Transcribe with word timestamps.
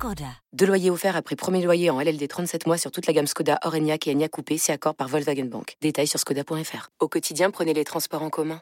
Skoda. 0.00 0.24
Deux 0.54 0.64
loyers 0.64 0.88
offerts 0.88 1.14
après 1.14 1.36
premier 1.36 1.62
loyer 1.62 1.90
en 1.90 2.00
LLD 2.00 2.26
37 2.26 2.66
mois 2.66 2.78
sur 2.78 2.90
toute 2.90 3.06
la 3.06 3.12
gamme 3.12 3.26
Skoda, 3.26 3.58
Orenia 3.66 3.96
et 4.06 4.10
Enya 4.10 4.30
Coupé, 4.30 4.56
c'est 4.56 4.72
accord 4.72 4.94
par 4.94 5.08
Volkswagen 5.08 5.44
Bank. 5.44 5.76
Détails 5.82 6.06
sur 6.06 6.18
skoda.fr. 6.18 6.88
Au 7.00 7.08
quotidien, 7.08 7.50
prenez 7.50 7.74
les 7.74 7.84
transports 7.84 8.22
en 8.22 8.30
commun. 8.30 8.60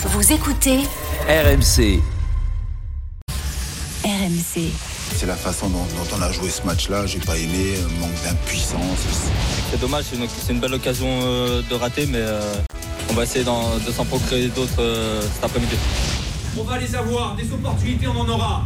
Vous 0.00 0.32
écoutez 0.34 0.80
RMC. 1.28 2.02
RMC. 4.04 4.68
C'est 5.14 5.24
la 5.24 5.36
façon 5.36 5.70
dont, 5.70 5.78
dont 5.78 6.14
on 6.14 6.20
a 6.20 6.30
joué 6.30 6.50
ce 6.50 6.62
match-là, 6.66 7.06
j'ai 7.06 7.20
pas 7.20 7.38
aimé, 7.38 7.76
euh, 7.78 7.88
manque 7.98 8.22
d'impuissance. 8.22 8.98
C'est 9.70 9.80
dommage, 9.80 10.04
c'est 10.04 10.52
une, 10.52 10.60
belle 10.60 10.74
occasion 10.74 11.08
euh, 11.22 11.62
de 11.62 11.74
rater, 11.74 12.04
mais 12.04 12.20
euh, 12.20 12.54
on 13.08 13.14
va 13.14 13.22
essayer 13.22 13.46
de 13.46 13.92
s'en 13.92 14.04
procurer 14.04 14.48
d'autres 14.48 14.80
euh, 14.80 15.22
cet 15.22 15.42
après-midi. 15.42 15.76
On 16.58 16.64
va 16.64 16.76
les 16.76 16.94
avoir, 16.94 17.34
des 17.34 17.50
opportunités 17.50 18.08
on 18.08 18.20
en 18.20 18.28
aura. 18.28 18.64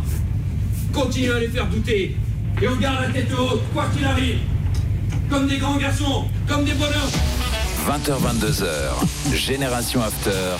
Continuez 0.93 1.33
à 1.33 1.41
les 1.41 1.49
faire 1.49 1.67
douter. 1.67 2.17
Et 2.61 2.69
on 2.69 2.77
garde 2.77 3.03
la 3.03 3.09
tête 3.09 3.29
haute, 3.39 3.63
quoi 3.73 3.87
qu'il 3.95 4.05
arrive. 4.05 4.39
Comme 5.29 5.47
des 5.47 5.59
grands 5.59 5.77
garçons, 5.77 6.25
comme 6.49 6.65
des 6.65 6.73
bonheurs. 6.73 7.11
20h22h. 7.87 9.35
Génération 9.35 10.03
After. 10.03 10.57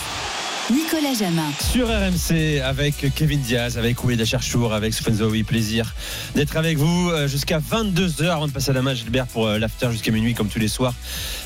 Nicolas 0.71 1.15
Jamin. 1.19 1.51
Sur 1.73 1.89
RMC 1.89 2.61
avec 2.63 3.13
Kevin 3.17 3.41
Diaz, 3.41 3.77
avec 3.77 4.05
Ouida 4.05 4.25
Cherchour, 4.25 4.73
avec 4.73 4.93
Zahoui. 4.93 5.43
Plaisir 5.43 5.93
d'être 6.37 6.57
avec 6.57 6.79
vous 6.79 7.11
euh, 7.11 7.27
jusqu'à 7.27 7.59
22h 7.59 8.29
avant 8.29 8.47
de 8.47 8.53
passer 8.53 8.71
à 8.71 8.75
la 8.75 8.83
main 8.83 8.95
Gilbert 8.95 9.27
pour 9.27 9.49
euh, 9.49 9.59
l'after 9.59 9.91
jusqu'à 9.91 10.13
minuit 10.13 10.35
comme 10.35 10.49
tous 10.49 10.61
les 10.61 10.69
soirs. 10.69 10.95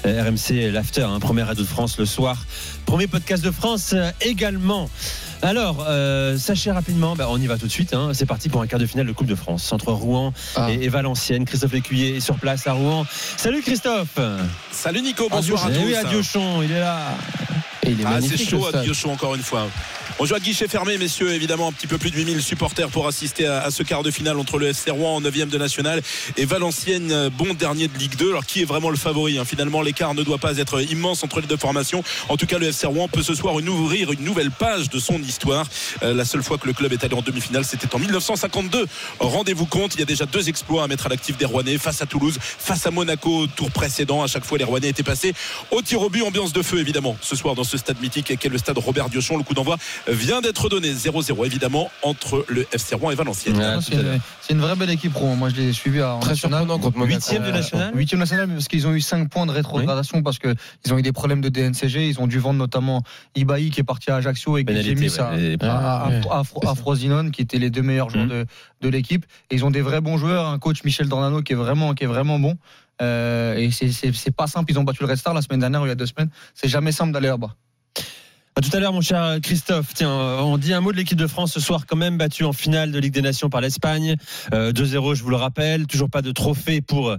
Euh, 0.04 0.22
RMC 0.22 0.70
l'after, 0.70 1.02
hein, 1.02 1.18
première 1.20 1.46
radio 1.46 1.62
de 1.64 1.68
France 1.68 1.98
le 1.98 2.04
soir. 2.04 2.44
Premier 2.84 3.06
podcast 3.06 3.42
de 3.42 3.50
France 3.50 3.94
également. 4.20 4.90
Alors, 5.44 5.84
euh, 5.86 6.38
sachez 6.38 6.72
rapidement, 6.72 7.16
bah, 7.16 7.26
on 7.28 7.38
y 7.38 7.46
va 7.46 7.58
tout 7.58 7.66
de 7.66 7.70
suite. 7.70 7.92
hein. 7.92 8.12
C'est 8.14 8.24
parti 8.24 8.48
pour 8.48 8.62
un 8.62 8.66
quart 8.66 8.78
de 8.80 8.86
finale 8.86 9.06
de 9.06 9.12
Coupe 9.12 9.26
de 9.26 9.34
France 9.34 9.70
entre 9.74 9.92
Rouen 9.92 10.32
et, 10.70 10.84
et 10.84 10.88
Valenciennes. 10.88 11.44
Christophe 11.44 11.72
Lécuyer 11.74 12.16
est 12.16 12.20
sur 12.20 12.36
place 12.36 12.66
à 12.66 12.72
Rouen. 12.72 13.04
Salut 13.36 13.60
Christophe 13.60 14.18
Salut 14.70 15.02
Nico, 15.02 15.28
bonsoir 15.28 15.66
à 15.66 15.68
Eh 15.70 15.74
tous. 15.74 15.84
oui, 15.84 15.94
à 15.96 16.04
Diochon, 16.04 16.62
il 16.62 16.72
est 16.72 16.80
là. 16.80 16.98
Ah, 18.06 18.18
c'est 18.22 18.38
chaud 18.42 18.66
à 18.72 18.80
Diochon 18.82 19.12
encore 19.12 19.34
une 19.34 19.42
fois. 19.42 19.66
On 20.20 20.26
joue 20.26 20.36
à 20.36 20.38
guichet 20.38 20.68
fermé, 20.68 20.96
messieurs. 20.96 21.32
Évidemment, 21.32 21.66
un 21.66 21.72
petit 21.72 21.88
peu 21.88 21.98
plus 21.98 22.12
de 22.12 22.16
8000 22.16 22.40
supporters 22.40 22.88
pour 22.88 23.08
assister 23.08 23.46
à, 23.46 23.68
ce 23.72 23.82
quart 23.82 24.04
de 24.04 24.12
finale 24.12 24.38
entre 24.38 24.58
le 24.58 24.68
FC 24.68 24.92
Rouen 24.92 25.16
en 25.16 25.20
9 25.20 25.48
de 25.48 25.58
national 25.58 26.00
et 26.36 26.44
Valenciennes, 26.44 27.10
euh, 27.10 27.30
bon 27.30 27.52
dernier 27.52 27.88
de 27.88 27.98
Ligue 27.98 28.14
2. 28.14 28.30
Alors, 28.30 28.46
qui 28.46 28.62
est 28.62 28.64
vraiment 28.64 28.90
le 28.90 28.96
favori 28.96 29.38
hein? 29.38 29.44
Finalement, 29.44 29.82
l'écart 29.82 30.14
ne 30.14 30.22
doit 30.22 30.38
pas 30.38 30.58
être 30.58 30.80
immense 30.82 31.24
entre 31.24 31.40
les 31.40 31.48
deux 31.48 31.56
formations. 31.56 32.04
En 32.28 32.36
tout 32.36 32.46
cas, 32.46 32.58
le 32.58 32.68
FC 32.68 32.86
Rouen 32.86 33.08
peut 33.08 33.24
ce 33.24 33.34
soir 33.34 33.56
ouvrir 33.56 34.12
une 34.12 34.22
nouvelle 34.22 34.52
page 34.52 34.88
de 34.88 35.00
son 35.00 35.20
histoire. 35.20 35.66
Euh, 36.04 36.14
la 36.14 36.24
seule 36.24 36.44
fois 36.44 36.58
que 36.58 36.68
le 36.68 36.74
club 36.74 36.92
est 36.92 37.02
allé 37.02 37.14
en 37.14 37.22
demi-finale, 37.22 37.64
c'était 37.64 37.92
en 37.92 37.98
1952. 37.98 38.86
Rendez-vous 39.18 39.66
compte, 39.66 39.94
il 39.94 40.00
y 40.00 40.02
a 40.04 40.06
déjà 40.06 40.26
deux 40.26 40.48
exploits 40.48 40.84
à 40.84 40.86
mettre 40.86 41.06
à 41.06 41.08
l'actif 41.08 41.36
des 41.38 41.44
Rouennais 41.44 41.76
face 41.76 42.02
à 42.02 42.06
Toulouse, 42.06 42.38
face 42.40 42.86
à 42.86 42.92
Monaco, 42.92 43.48
tour 43.48 43.72
précédent. 43.72 44.22
À 44.22 44.28
chaque 44.28 44.44
fois, 44.44 44.58
les 44.58 44.64
Rouennais 44.64 44.90
étaient 44.90 45.02
passés 45.02 45.34
au 45.72 45.82
tir 45.82 46.02
au 46.02 46.08
but, 46.08 46.22
ambiance 46.22 46.52
de 46.52 46.62
feu 46.62 46.78
évidemment. 46.78 47.16
Ce 47.20 47.34
soir, 47.34 47.56
dans 47.56 47.64
ce 47.64 47.76
stade 47.76 48.00
mythique 48.00 48.38
qu'est 48.38 48.48
le 48.48 48.58
stade 48.58 48.78
Robert 48.78 49.08
Diochon, 49.08 49.36
le 49.36 49.42
coup 49.42 49.54
d'envoi 49.54 49.76
vient 50.08 50.40
d'être 50.40 50.68
donné 50.68 50.92
0-0 50.92 51.46
évidemment 51.46 51.90
entre 52.02 52.44
le 52.48 52.66
FC 52.72 52.94
Rouen 52.94 53.10
et 53.10 53.14
Valenciennes. 53.14 53.56
Ouais, 53.56 53.76
C'est 54.40 54.52
une, 54.52 54.60
vraie 54.60 54.76
belle 54.76 54.90
équipe 54.90 55.14
Rouen. 55.14 55.36
Moi, 55.36 55.48
je 55.48 55.56
l'ai 55.56 55.72
suivi 55.72 56.02
en 56.02 56.20
Très 56.20 56.30
national. 56.30 56.60
surprenant 56.60 56.78
contre 56.82 56.98
Monaco. 56.98 57.14
Huitième 57.16 57.42
de 57.44 57.50
national 57.50 57.92
Huitième 57.96 58.20
national, 58.20 58.48
parce 58.48 58.68
qu'ils 58.68 58.86
ont 58.86 58.92
eu 58.92 59.00
5 59.00 59.28
points 59.30 59.46
de 59.46 59.52
rétrogradation 59.52 60.22
parce 60.22 60.38
que 60.38 60.54
ils 60.84 60.92
ont 60.92 60.98
eu 60.98 61.02
des 61.02 61.12
problèmes 61.12 61.40
de 61.40 61.48
DNCG. 61.48 62.08
Ils 62.08 62.20
ont 62.20 62.26
dû 62.26 62.38
vendre 62.38 62.58
notamment 62.58 63.02
Ibaï 63.34 63.70
qui 63.70 63.80
est 63.80 63.84
parti 63.84 64.10
à 64.10 64.16
Ajaccio 64.16 64.58
et 64.58 64.60
qui 64.62 64.66
Pénalité, 64.66 64.94
mis 64.94 65.18
à, 65.18 65.30
ouais. 65.32 65.56
à, 65.62 66.08
Ouais. 66.08 66.20
à- 66.30 66.38
à 66.38 66.42
Fro- 66.42 66.68
à 66.68 66.74
Frosinone, 66.74 67.30
qui 67.30 67.42
étaient 67.42 67.58
les 67.58 67.70
deux 67.70 67.82
meilleurs 67.82 68.10
joueurs 68.10 68.24
Mhm. 68.26 68.30
de, 68.30 68.46
de 68.82 68.88
l'équipe. 68.88 69.24
Et 69.50 69.54
ils 69.54 69.64
ont 69.64 69.70
des 69.70 69.80
vrais 69.82 70.00
bons 70.00 70.18
joueurs. 70.18 70.46
Un 70.48 70.58
coach 70.58 70.84
Michel 70.84 71.08
Dornano 71.08 71.40
qui 71.42 71.52
est 71.52 71.56
vraiment, 71.56 71.94
qui 71.94 72.04
est 72.04 72.08
vraiment 72.08 72.38
bon. 72.38 72.56
Euh, 73.02 73.56
et 73.56 73.70
c'est 73.72 74.30
pas 74.36 74.46
simple. 74.46 74.70
Ils 74.70 74.78
ont 74.78 74.84
battu 74.84 75.02
le 75.02 75.08
Red 75.08 75.16
Star 75.16 75.34
la 75.34 75.42
semaine 75.42 75.60
dernière 75.60 75.80
ou 75.82 75.86
il 75.86 75.88
y 75.88 75.92
a 75.92 75.96
deux 75.96 76.06
semaines. 76.06 76.28
C'est 76.54 76.68
jamais 76.68 76.92
simple 76.92 77.12
d'aller 77.12 77.28
là-bas. 77.28 77.54
Tout 78.62 78.76
à 78.76 78.78
l'heure, 78.78 78.92
mon 78.92 79.00
cher 79.00 79.38
Christophe. 79.42 79.94
Tiens, 79.94 80.10
on 80.10 80.58
dit 80.58 80.72
un 80.72 80.80
mot 80.80 80.92
de 80.92 80.96
l'équipe 80.96 81.18
de 81.18 81.26
France 81.26 81.52
ce 81.52 81.60
soir, 81.60 81.86
quand 81.88 81.96
même 81.96 82.16
battue 82.16 82.44
en 82.44 82.52
finale 82.52 82.92
de 82.92 82.98
Ligue 83.00 83.12
des 83.12 83.20
Nations 83.20 83.50
par 83.50 83.60
l'Espagne. 83.60 84.14
Euh, 84.52 84.72
2-0, 84.72 85.16
je 85.16 85.24
vous 85.24 85.30
le 85.30 85.36
rappelle. 85.36 85.88
Toujours 85.88 86.08
pas 86.08 86.22
de 86.22 86.30
trophée 86.30 86.80
pour 86.80 87.10
euh, 87.10 87.16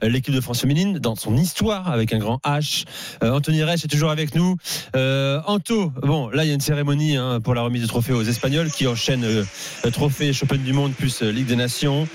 l'équipe 0.00 0.34
de 0.34 0.40
France 0.40 0.62
féminine 0.62 0.98
dans 0.98 1.14
son 1.14 1.36
histoire 1.36 1.90
avec 1.90 2.14
un 2.14 2.18
grand 2.18 2.40
H. 2.42 2.84
Euh, 3.22 3.32
Anthony 3.32 3.62
Reich 3.62 3.84
est 3.84 3.88
toujours 3.88 4.10
avec 4.10 4.34
nous. 4.34 4.56
Euh, 4.96 5.40
Anto, 5.46 5.92
bon, 6.02 6.30
là, 6.30 6.44
il 6.44 6.48
y 6.48 6.50
a 6.50 6.54
une 6.54 6.60
cérémonie 6.60 7.16
hein, 7.16 7.40
pour 7.40 7.54
la 7.54 7.60
remise 7.60 7.82
de 7.82 7.86
trophée 7.86 8.14
aux 8.14 8.22
Espagnols 8.22 8.70
qui 8.70 8.86
enchaînent 8.86 9.24
euh, 9.24 9.44
le 9.84 9.90
trophée 9.90 10.32
Champion 10.32 10.56
du 10.56 10.72
Monde 10.72 10.94
plus 10.94 11.22
euh, 11.22 11.30
Ligue 11.30 11.46
des 11.48 11.56
Nations. 11.56 12.08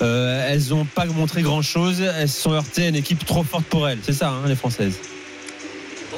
Euh, 0.00 0.48
elles 0.50 0.70
n'ont 0.70 0.86
pas 0.86 1.04
montré 1.04 1.42
grand 1.42 1.62
chose. 1.62 2.00
Elles 2.00 2.30
se 2.30 2.40
sont 2.40 2.52
heurtées 2.52 2.86
à 2.86 2.88
une 2.88 2.96
équipe 2.96 3.24
trop 3.26 3.42
forte 3.42 3.66
pour 3.66 3.86
elles. 3.86 3.98
C'est 4.02 4.14
ça, 4.14 4.30
hein, 4.30 4.48
les 4.48 4.56
Françaises? 4.56 4.98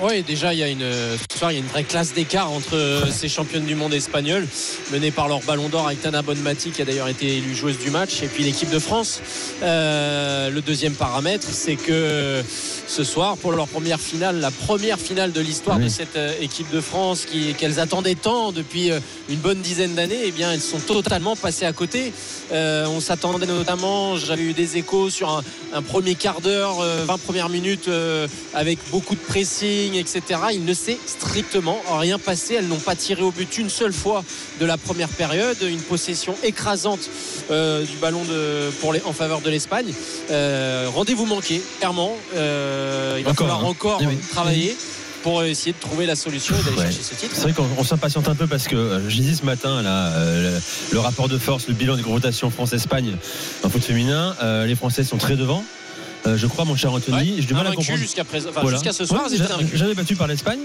Oui, 0.03 0.23
déjà, 0.23 0.53
il 0.53 0.59
y 0.59 0.63
a 0.63 0.69
une, 0.69 0.85
ce 1.37 1.41
soir, 1.41 1.53
il 1.53 1.57
y 1.57 1.59
a 1.59 1.61
une 1.61 1.69
vraie 1.69 1.85
classe 1.85 2.15
d'écart 2.15 2.51
entre 2.51 2.77
euh, 2.77 3.11
ces 3.11 3.29
championnes 3.29 3.67
du 3.67 3.75
monde 3.75 3.93
espagnoles, 3.93 4.49
menées 4.91 5.11
par 5.11 5.29
leur 5.29 5.41
ballon 5.41 5.69
d'or 5.69 5.87
avec 5.87 6.01
Tana 6.01 6.23
Bonmati, 6.23 6.71
qui 6.71 6.81
a 6.81 6.87
d'ailleurs 6.87 7.09
été 7.09 7.37
élue 7.37 7.55
joueuse 7.55 7.79
du 7.79 7.91
match, 7.91 8.23
et 8.23 8.27
puis 8.27 8.43
l'équipe 8.43 8.71
de 8.71 8.79
France. 8.79 9.21
Euh, 9.63 10.49
le 10.49 10.63
deuxième 10.63 10.95
paramètre, 10.95 11.47
c'est 11.51 11.77
que 11.77 12.43
ce 12.87 13.05
soir, 13.05 13.37
pour 13.37 13.53
leur 13.53 13.69
première 13.69 14.01
finale, 14.01 14.41
la 14.41 14.51
première 14.51 14.99
finale 14.99 15.33
de 15.33 15.43
l'histoire 15.43 15.77
Oui. 15.77 15.85
de 15.85 15.89
cette 15.91 16.17
euh, 16.17 16.33
équipe 16.41 16.71
de 16.71 16.81
France, 16.81 17.27
qu'elles 17.59 17.81
attendaient 17.81 18.15
tant 18.15 18.51
depuis 18.51 18.91
une 19.29 19.37
bonne 19.37 19.61
dizaine 19.61 19.95
d'années, 19.95 20.23
eh 20.25 20.33
bien, 20.33 20.53
elles 20.53 20.63
sont 20.63 20.79
totalement 20.79 21.37
passées 21.37 21.67
à 21.67 21.73
côté. 21.75 22.15
Euh, 22.53 22.87
on 22.87 23.01
s'attendait 23.01 23.45
notamment, 23.45 24.17
j'avais 24.17 24.45
eu 24.45 24.53
des 24.55 24.79
échos 24.79 25.11
sur 25.11 25.29
un, 25.29 25.43
un 25.75 25.83
premier 25.83 26.15
quart 26.15 26.41
d'heure, 26.41 26.81
euh, 26.81 27.05
20 27.05 27.19
premières 27.19 27.49
minutes 27.49 27.89
euh, 27.89 28.27
avec 28.55 28.79
beaucoup 28.91 29.17
de 29.17 29.21
pressing, 29.21 29.95
etc. 29.95 30.23
Il 30.53 30.65
ne 30.65 30.73
s'est 30.73 30.97
strictement 31.05 31.26
rien 31.99 32.19
passé. 32.19 32.55
Elles 32.55 32.69
n'ont 32.69 32.77
pas 32.79 32.95
tiré 32.97 33.23
au 33.23 33.31
but 33.31 33.59
une 33.59 33.71
seule 33.71 33.93
fois 33.93 34.25
de 34.61 34.67
la 34.67 34.77
première 34.77 35.09
période. 35.09 35.57
Une 35.63 35.81
possession 35.81 36.35
écrasante 36.43 37.09
euh, 37.51 37.85
du 37.85 37.97
ballon 37.97 38.25
de, 38.25 38.71
pour 38.81 38.93
les, 38.93 39.03
en 39.05 39.13
faveur 39.13 39.41
de 39.41 39.51
l'Espagne. 39.51 39.93
Euh, 40.31 40.89
Rendez-vous 40.95 41.27
manqué, 41.27 41.61
clairement. 41.79 42.17
Euh, 42.35 43.17
il 43.19 43.25
va 43.25 43.31
Encore, 43.31 43.47
falloir 43.49 43.65
hein. 43.65 43.69
encore 43.71 43.99
Eh 44.03 44.07
oui. 44.07 44.17
travailler 44.33 44.77
pour 45.23 45.43
essayer 45.43 45.73
de 45.73 45.81
trouver 45.81 46.07
la 46.07 46.15
solution 46.15 46.55
et 46.55 46.63
d'aller 46.63 46.77
Ouais. 46.77 46.85
chercher 46.85 47.03
ce 47.03 47.15
titre. 47.15 47.33
C'est 47.35 47.43
vrai 47.43 47.53
qu'on 47.53 47.67
on 47.77 47.85
s'impatiente 47.85 48.29
un 48.29 48.35
peu 48.37 48.47
parce 48.47 48.69
que 48.69 49.03
j'ai 49.09 49.23
dit 49.23 49.35
ce 49.35 49.45
matin 49.45 49.83
là, 49.83 50.13
euh, 50.13 50.59
le, 50.93 51.01
rapport 51.01 51.29
de 51.29 51.37
force, 51.39 51.67
le 51.67 51.75
bilan 51.75 51.97
des 51.97 52.03
rotations 52.03 52.49
France-Espagne 52.51 53.17
en 53.65 53.69
foot 53.69 53.83
féminin, 53.83 54.37
euh, 54.43 54.67
les 54.67 54.77
Français 54.77 55.03
sont 55.05 55.17
très 55.17 55.35
devant. 55.37 55.65
Euh, 56.27 56.37
je 56.37 56.47
crois, 56.49 56.65
mon 56.65 56.75
cher 56.77 56.93
Anthony, 56.93 57.17
Ouais, 57.17 57.35
j'ai 57.39 57.47
du 57.47 57.55
mal 57.55 57.67
à 57.69 57.73
comprendre. 57.73 57.99
jusqu'à 58.01 58.23
enfin, 58.23 58.39
Voilà. 58.61 58.79
ce 58.93 59.05
soir, 59.05 59.21
Ouais, 59.23 59.27
elles 59.31 59.35
étaient 59.41 59.49
ja- 59.49 59.55
invaincues. 59.55 59.77
Jamais 59.77 59.95
battu 59.95 60.17
par 60.17 60.27
l'Espagne. 60.27 60.59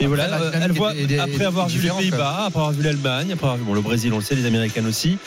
Et 0.00 0.06
voilà, 0.06 0.28
la 0.28 0.38
elle 0.62 0.72
voit, 0.72 0.94
est- 0.94 1.10
est- 1.10 1.18
après 1.18 1.44
avoir 1.44 1.68
vu 1.68 1.80
les 1.80 1.88
Pays-Bas, 1.90 2.44
après 2.46 2.60
avoir 2.60 2.72
vu 2.72 2.82
l'Allemagne, 2.82 3.32
après 3.32 3.46
avoir 3.46 3.56
vu 3.56 3.64
bon, 3.64 3.74
le 3.74 3.80
Brésil, 3.80 4.12
on 4.12 4.16
le 4.18 4.22
sait, 4.22 4.34
les 4.34 4.46
Américaines 4.46 4.86
aussi. 4.86 5.18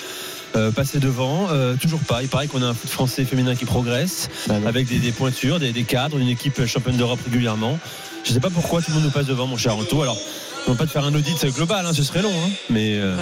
euh, 0.56 0.72
passer 0.72 0.97
devant, 1.00 1.47
euh, 1.52 1.75
toujours 1.80 2.00
pas. 2.00 2.24
Il 2.24 2.28
paraît 2.28 2.47
qu'on 2.47 2.63
a 2.63 2.66
un 2.66 2.74
foot 2.74 2.90
français 2.90 3.24
féminin 3.24 3.53
qui 3.56 3.66
progresse, 3.66 4.29
avec 4.66 4.88
des, 4.88 4.97
des 4.97 5.12
pointures, 5.12 5.59
des, 5.59 5.72
des 5.74 5.84
cadres, 5.84 6.18
une 6.18 6.28
équipe 6.28 6.66
championne 6.66 6.97
d'Europe 6.97 7.19
régulièrement. 7.24 7.78
Je 8.25 8.34
sais 8.34 8.40
pas 8.40 8.50
pourquoi 8.50 8.81
tout 8.81 8.90
le 8.90 8.96
monde 8.96 9.03
nous 9.06 9.12
passe 9.12 9.28
devant, 9.28 9.46
mon 9.46 9.58
cher 9.58 9.78
Anto. 9.78 10.02
Alors, 10.02 10.18
on 10.68 10.72
va 10.74 10.78
pas 10.78 10.86
te 10.86 10.92
faire 10.92 11.03
un 11.06 11.14
audit 11.16 11.46
global, 11.47 11.85
hein, 11.85 11.94
ce 11.94 12.03
serait 12.03 12.22
long, 12.22 12.32
hein, 12.34 12.50
mais, 12.70 12.96
euh, 12.97 13.16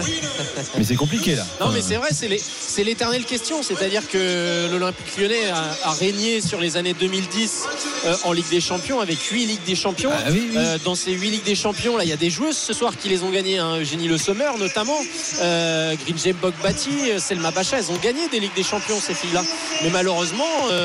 mais 0.78 0.84
c'est 0.84 0.96
compliqué 0.96 1.36
là. 1.36 1.46
Non, 1.62 1.70
mais 1.72 1.82
c'est 1.82 1.96
vrai, 1.96 2.10
c'est 2.12 2.84
l'éternelle 2.84 3.24
question. 3.24 3.64
C'est-à-dire 3.64 4.08
que 4.10 4.68
l'Olympique 4.72 5.18
lyonnais 5.18 5.46
a, 5.50 5.88
a 5.88 5.92
régné 5.92 6.42
sur 6.42 6.60
les 6.60 6.76
années 6.78 6.94
2010 6.94 7.64
euh, 8.06 8.16
en 8.26 8.34
Ligue 8.34 8.50
des 8.50 8.60
Champions 8.60 9.00
avec 9.00 9.22
8 9.22 9.46
Ligues 9.46 9.64
des 9.66 9.76
Champions. 9.76 10.12
Ah 10.14 10.30
oui, 10.30 10.48
oui. 10.52 10.58
Euh, 10.58 10.78
dans 10.84 10.96
ces 10.96 11.12
8 11.14 11.30
Ligues 11.30 11.44
des 11.44 11.56
Champions, 11.56 11.96
là, 11.96 12.04
il 12.04 12.10
y 12.10 12.14
a 12.14 12.18
des 12.18 12.30
joueuses 12.30 12.58
ce 12.58 12.74
soir 12.74 12.98
qui 12.98 13.08
les 13.08 13.24
ont 13.24 13.30
gagnées. 13.30 13.60
Hein. 13.60 13.78
Eugénie 13.80 14.08
Le 14.08 14.18
Sommer, 14.18 14.50
notamment. 14.60 14.98
Euh, 15.42 15.96
Grinjem 16.06 16.36
Bogbati, 16.42 16.90
Selma 17.20 17.52
Bacha, 17.52 17.78
elles 17.78 17.92
ont 17.92 17.98
gagné 18.04 18.28
des 18.30 18.40
Ligues 18.42 18.56
des 18.56 18.64
Champions, 18.64 19.00
ces 19.00 19.14
filles-là. 19.14 19.44
Mais 19.84 19.90
malheureusement, 19.90 20.44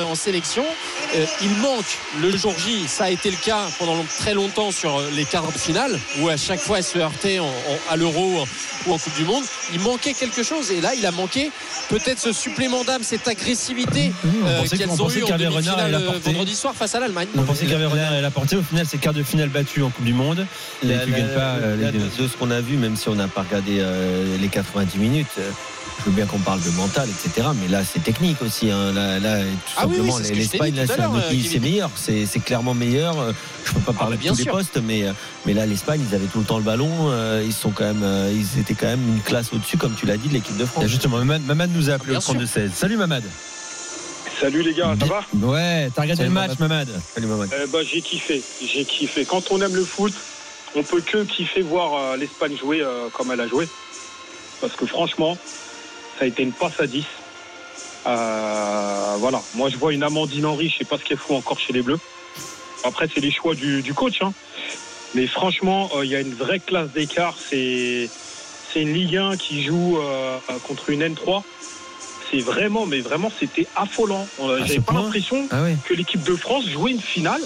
en 0.08 0.14
sélection, 0.14 0.64
il 1.40 1.50
manque 1.56 1.98
le 2.20 2.36
jour 2.36 2.54
J. 2.58 2.86
Ça 2.86 3.04
a 3.04 3.10
été 3.10 3.30
le 3.30 3.36
cas 3.36 3.66
pendant 3.78 3.94
long- 3.94 4.06
très 4.18 4.34
longtemps 4.34 4.70
sur 4.70 5.00
les 5.14 5.24
quarts 5.24 5.50
de 5.50 5.58
finale, 5.58 5.98
où 6.20 6.28
à 6.28 6.36
chaque 6.36 6.51
chaque 6.52 6.60
fois 6.66 6.78
elle 6.78 6.84
se 6.84 6.98
heurtait 6.98 7.38
en- 7.38 7.46
en- 7.46 7.92
à 7.92 7.96
l'Euro 7.96 8.44
ou 8.86 8.92
en 8.92 8.98
Coupe 8.98 9.14
du 9.16 9.24
Monde. 9.24 9.42
Il 9.72 9.80
manquait 9.80 10.12
quelque 10.12 10.42
chose 10.42 10.70
et 10.70 10.80
là 10.82 10.92
il 10.94 11.04
a 11.06 11.10
manqué 11.10 11.50
peut-être 11.88 12.18
ce 12.18 12.32
supplément 12.32 12.84
d'âme, 12.84 13.02
cette 13.02 13.26
agressivité 13.26 14.12
on 14.24 14.46
euh, 14.46 14.62
qu'elles 14.66 14.88
on 14.90 15.00
ont 15.00 15.08
eu 15.10 15.22
en 15.22 15.36
demi-finale 15.36 15.94
allait 15.94 15.94
euh, 16.04 16.18
vendredi 16.22 16.54
soir 16.54 16.74
face 16.74 16.94
à 16.94 17.00
l'Allemagne. 17.00 17.28
On 17.36 17.42
pensait 17.44 17.64
qu'Hervé 17.66 17.86
Renard 17.86 18.12
allait 18.12 18.20
l'apporter. 18.20 18.56
Au 18.56 18.62
final, 18.62 18.84
c'est 18.88 18.98
quart 18.98 19.14
de 19.14 19.22
finale 19.22 19.48
battu 19.48 19.82
en 19.82 19.88
Coupe 19.90 20.04
du 20.04 20.12
Monde. 20.14 20.46
Et 20.82 20.86
Là, 20.88 21.04
tu 21.04 21.10
là, 21.10 21.18
gagnes 21.18 21.34
pas 21.34 21.40
euh, 21.62 21.76
des 21.90 21.98
de, 21.98 22.04
de 22.04 22.28
ce 22.28 22.36
qu'on 22.36 22.50
a 22.50 22.60
vu, 22.60 22.76
même 22.76 22.96
si 22.96 23.08
on 23.08 23.14
n'a 23.14 23.28
pas 23.28 23.42
regardé 23.42 23.78
euh, 23.80 24.36
les 24.38 24.48
90 24.48 24.98
minutes, 24.98 25.26
euh, 25.38 25.50
je 26.00 26.04
veux 26.10 26.16
bien 26.16 26.26
qu'on 26.26 26.38
parle 26.38 26.60
de 26.62 26.70
mental, 26.70 27.08
etc. 27.08 27.48
Mais 27.60 27.68
là, 27.68 27.82
c'est 27.84 28.02
technique 28.02 28.40
aussi. 28.42 28.70
hein. 28.70 28.92
Là, 28.92 29.18
là, 29.20 29.38
tout 29.40 29.46
Ah 29.76 29.86
oui, 29.86 29.96
oui, 30.00 30.10
simplement, 30.10 30.34
l'Espagne, 30.36 30.74
là, 30.74 30.86
c'est 30.86 30.92
un 30.94 30.96
l'heure, 30.96 31.12
autre 31.14 31.24
euh, 31.26 31.28
pays, 31.30 31.42
Kevin. 31.42 31.50
c'est 31.52 31.60
meilleur. 31.60 31.90
C'est 31.96 32.40
clairement 32.44 32.74
meilleur. 32.74 33.14
Je 33.64 33.72
peux 33.72 33.80
pas 33.80 33.92
parler 33.92 34.16
bah, 34.16 34.22
de 34.24 34.28
tous 34.30 34.38
les 34.38 34.50
postes, 34.50 34.78
mais, 34.82 35.04
euh, 35.04 35.12
mais 35.46 35.54
là, 35.54 35.64
l'Espagne, 35.66 36.00
ils 36.08 36.14
avaient 36.14 36.26
tout 36.26 36.40
le 36.40 36.44
temps 36.44 36.58
le 36.58 36.64
ballon. 36.64 36.90
euh, 37.10 37.42
Ils 37.44 37.52
sont 37.52 37.70
quand 37.70 37.84
même, 37.84 38.02
euh, 38.02 38.32
ils 38.34 38.60
étaient 38.60 38.74
quand 38.74 38.86
même 38.88 39.06
une 39.16 39.20
classe 39.22 39.52
au-dessus, 39.52 39.76
comme 39.76 39.94
tu 39.94 40.06
l'as 40.06 40.16
dit, 40.16 40.28
de 40.28 40.34
l'équipe 40.34 40.56
de 40.56 40.64
Et 40.64 40.66
France. 40.66 40.86
Justement, 40.86 41.18
Mamad, 41.18 41.42
Mamad 41.46 41.70
nous 41.74 41.88
a 41.90 41.94
appelé 41.94 42.10
Bien 42.10 42.18
au 42.18 42.22
32-16. 42.22 42.70
Salut 42.74 42.96
Mamad. 42.96 43.22
Salut 44.40 44.62
les 44.62 44.74
gars, 44.74 44.96
ça 44.98 45.06
va 45.06 45.24
Ouais, 45.34 45.88
t'as 45.94 46.02
regardé 46.02 46.24
Salut, 46.24 46.34
le 46.34 46.34
match, 46.34 46.58
Mamad. 46.58 46.88
Salut, 47.14 47.26
Mamad. 47.28 47.48
Eh 47.62 47.66
ben, 47.68 47.84
J'ai 47.88 48.00
kiffé, 48.00 48.42
j'ai 48.66 48.84
kiffé. 48.84 49.24
Quand 49.24 49.52
on 49.52 49.60
aime 49.62 49.76
le 49.76 49.84
foot, 49.84 50.12
on 50.74 50.82
peut 50.82 51.00
que 51.00 51.22
kiffer 51.22 51.62
voir 51.62 51.92
euh, 51.94 52.16
l'Espagne 52.16 52.56
jouer 52.58 52.80
euh, 52.80 53.08
comme 53.12 53.30
elle 53.30 53.40
a 53.40 53.46
joué. 53.46 53.68
Parce 54.60 54.72
que 54.74 54.84
franchement, 54.86 55.36
ça 56.22 56.26
a 56.26 56.28
été 56.28 56.44
une 56.44 56.52
passe 56.52 56.78
à 56.78 56.86
10. 56.86 57.04
Euh, 58.06 59.14
voilà, 59.18 59.42
moi 59.56 59.68
je 59.70 59.76
vois 59.76 59.92
une 59.92 60.04
Amandine 60.04 60.46
Henry, 60.46 60.68
je 60.68 60.78
sais 60.78 60.84
pas 60.84 60.96
ce 60.96 61.02
qu'elle 61.02 61.16
fout 61.18 61.34
encore 61.36 61.58
chez 61.58 61.72
les 61.72 61.82
Bleus. 61.82 61.98
Après, 62.84 63.08
c'est 63.12 63.18
les 63.20 63.32
choix 63.32 63.56
du, 63.56 63.82
du 63.82 63.92
coach. 63.92 64.22
hein. 64.22 64.32
Mais 65.16 65.26
franchement, 65.26 65.90
euh, 65.96 66.04
il 66.04 66.12
y 66.12 66.14
a 66.14 66.20
une 66.20 66.32
vraie 66.32 66.60
classe 66.60 66.90
d'écart. 66.90 67.34
C'est 67.50 68.08
c'est 68.72 68.82
une 68.82 68.94
Ligue 68.94 69.16
1 69.16 69.36
qui 69.36 69.64
joue 69.64 69.98
euh, 69.98 70.38
contre 70.68 70.90
une 70.90 71.02
N3. 71.02 71.42
C'est 72.30 72.38
vraiment, 72.38 72.86
mais 72.86 73.00
vraiment, 73.00 73.30
c'était 73.40 73.66
affolant. 73.74 74.24
À 74.40 74.58
J'avais 74.64 74.78
pas 74.78 74.92
l'impression 74.92 75.48
Ah 75.50 75.62
oui. 75.64 75.74
que 75.88 75.94
l'équipe 75.94 76.22
de 76.22 76.36
France 76.36 76.68
jouait 76.68 76.92
une 76.92 77.00
finale, 77.00 77.42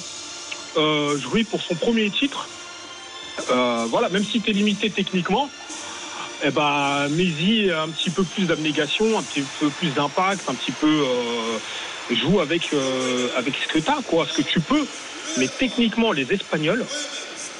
jouait 0.76 1.44
pour 1.44 1.62
son 1.62 1.74
premier 1.76 2.10
titre. 2.10 2.46
Voilà, 3.88 4.10
même 4.10 4.24
si 4.24 4.42
tu 4.42 4.50
es 4.50 4.52
limité 4.52 4.90
techniquement, 4.90 5.48
eh 6.44 6.50
ben, 6.50 7.08
Messi 7.10 7.70
a 7.70 7.82
un 7.82 7.88
petit 7.88 8.10
peu 8.10 8.24
plus 8.24 8.44
d'abnégation, 8.46 9.18
un 9.18 9.22
petit 9.22 9.42
peu 9.60 9.70
plus 9.70 9.88
d'impact, 9.90 10.42
un 10.48 10.54
petit 10.54 10.72
peu 10.72 10.86
euh, 10.86 11.58
joue 12.14 12.40
avec, 12.40 12.72
euh, 12.72 13.28
avec 13.36 13.54
ce 13.56 13.68
que 13.72 13.78
tu 13.78 13.90
as, 13.90 14.02
quoi, 14.06 14.26
ce 14.26 14.34
que 14.38 14.42
tu 14.42 14.60
peux. 14.60 14.86
Mais 15.38 15.48
techniquement, 15.48 16.12
les 16.12 16.30
Espagnols, 16.32 16.84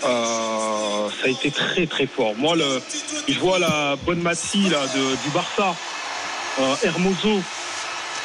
euh, 0.05 1.08
ça 1.11 1.26
a 1.26 1.28
été 1.28 1.50
très 1.50 1.87
très 1.87 2.06
fort. 2.06 2.34
Moi, 2.37 2.55
le, 2.56 2.81
je 3.28 3.38
vois 3.38 3.58
la 3.58 3.96
bonne 3.96 4.20
Massi 4.20 4.69
là, 4.69 4.87
du 4.88 5.31
Barça, 5.31 5.75
euh, 6.61 6.75
Hermoso, 6.82 7.43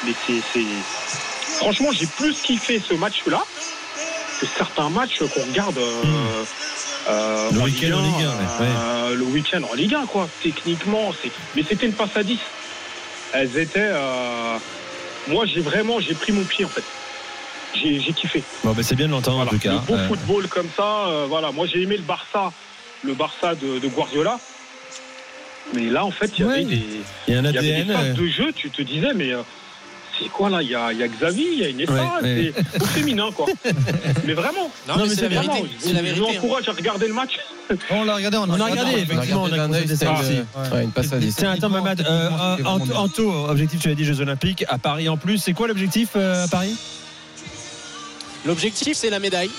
mais 0.06 0.14
c'est, 0.28 0.42
c'est- 0.54 1.58
franchement, 1.58 1.92
j'ai 1.92 2.08
plus 2.08 2.36
kiffé 2.42 2.82
ce 2.88 2.94
match-là 2.94 3.42
que 4.40 4.46
certains 4.58 4.90
matchs 4.90 5.20
qu'on 5.34 5.44
regarde 5.44 5.78
euh, 5.78 6.44
euh, 7.10 7.52
Le 7.52 7.60
en 7.62 7.64
week-end 7.64 7.94
en 7.94 8.00
1, 8.00 8.02
Ligue 8.04 8.26
1, 8.26 8.30
ouais, 8.30 8.68
euh, 8.70 9.16
le 9.16 9.24
week-end 9.26 9.62
en 9.70 9.74
Ligue 9.74 9.94
1, 9.96 10.06
quoi. 10.06 10.30
Techniquement, 10.44 11.12
c'est, 11.22 11.32
mais 11.56 11.64
c'était 11.68 11.86
une 11.88 11.94
passe 11.94 12.16
à 12.16 12.24
10. 12.24 12.38
Elles 13.34 13.58
étaient, 13.58 13.80
euh, 13.92 14.58
moi, 15.28 15.46
j'ai 15.46 15.62
vraiment, 15.62 16.00
j'ai 16.00 16.14
pris 16.16 16.32
mon 16.32 16.44
pied 16.44 16.66
en 16.66 16.70
fait. 16.70 16.84
J'ai, 17.74 18.00
j'ai 18.02 18.12
kiffé. 18.12 18.44
Bon, 18.64 18.74
ben 18.74 18.84
c'est 18.84 18.96
bien 18.96 19.08
de 19.08 19.12
l'entendre 19.12 19.38
en 19.40 19.44
Voilà. 19.46 19.52
tout 19.52 19.60
cas. 19.60 19.72
Le 19.74 19.80
beau 19.80 19.94
Euh, 19.96 20.08
football 20.08 20.48
comme 20.50 20.68
ça, 20.76 21.08
euh, 21.08 21.26
voilà. 21.30 21.52
Moi, 21.52 21.66
j'ai 21.68 21.82
aimé 21.82 21.96
le 21.96 22.04
Barça, 22.04 22.52
le 23.04 23.14
Barça 23.14 23.56
de, 23.56 23.80
de 23.80 23.88
Guardiola. 23.88 24.40
Mais 25.74 25.86
là, 25.90 26.04
en 26.04 26.12
fait, 26.12 26.32
il 26.38 26.42
y 26.42 26.44
avait 26.44 26.54
Ouais. 26.60 26.66
des, 26.66 26.82
Il 27.30 27.34
y 27.34 27.38
a 27.38 27.40
un 27.40 27.46
il 27.46 27.56
y 27.56 27.58
avait 27.58 27.72
ADN. 27.74 27.88
des 27.88 27.94
phases 27.94 28.06
euh, 28.10 28.14
de 28.14 28.28
jeu. 28.28 28.52
Tu 28.54 28.70
te 28.72 28.82
disais, 28.82 29.14
mais 29.16 29.32
euh, 29.32 29.42
c'est 30.20 30.30
quoi 30.30 30.50
là? 30.50 30.62
Il 30.62 30.70
y 30.70 30.76
a, 30.76 30.92
il 30.94 31.00
y 31.00 31.04
a 31.04 31.08
Xavi, 31.08 31.44
il 31.54 31.60
y 31.60 31.84
a 31.86 31.92
Ouais, 31.92 32.00
ouais. 32.22 32.54
c'est 32.74 32.82
au 32.82 32.86
féminin, 32.86 33.30
quoi. 33.36 33.46
mais 34.26 34.34
vraiment. 34.34 34.70
Non, 34.88 34.96
mais 34.98 35.10
c'est 35.10 35.30
la 35.30 35.36
vraiment, 35.42 35.54
vérité. 35.56 35.76
je- 35.88 35.94
la 35.94 36.06
Je 36.14 36.20
vous 36.20 36.26
hein. 36.28 36.34
encourage 36.38 36.70
à 36.70 36.72
regarder 36.74 37.08
le 37.08 37.14
match. 37.14 37.40
On 37.90 38.04
l'a 38.04 38.16
regardé, 38.16 38.38
on, 38.38 38.50
On 38.50 38.60
a 38.60 38.66
regardé, 38.66 38.92
effectivement, 39.00 39.44
on 39.44 39.52
a 39.52 39.56
une- 39.66 39.72
ouais, 39.72 40.84
une 40.84 40.92
à 41.14 41.18
10. 41.20 41.36
Tiens, 41.36 41.52
attends, 41.52 41.70
Mamad, 41.70 42.02
euh, 42.02 42.30
vraiment. 42.60 42.80
Anto, 43.02 43.32
objectif, 43.50 43.80
tu 43.80 43.90
as 43.90 43.96
dit 43.96 44.06
Jeux 44.06 44.20
Olympiques, 44.22 44.66
à 44.68 44.78
Paris 44.78 45.08
en 45.10 45.18
plus. 45.18 45.38
C'est 45.38 45.54
quoi 45.54 45.68
l'objectif 45.68 46.10
euh, 46.16 46.46
à 46.46 46.48
Paris? 46.48 46.76
L'objectif, 48.46 48.98
c'est 48.98 49.10
la 49.10 49.20
médaille. 49.20 49.52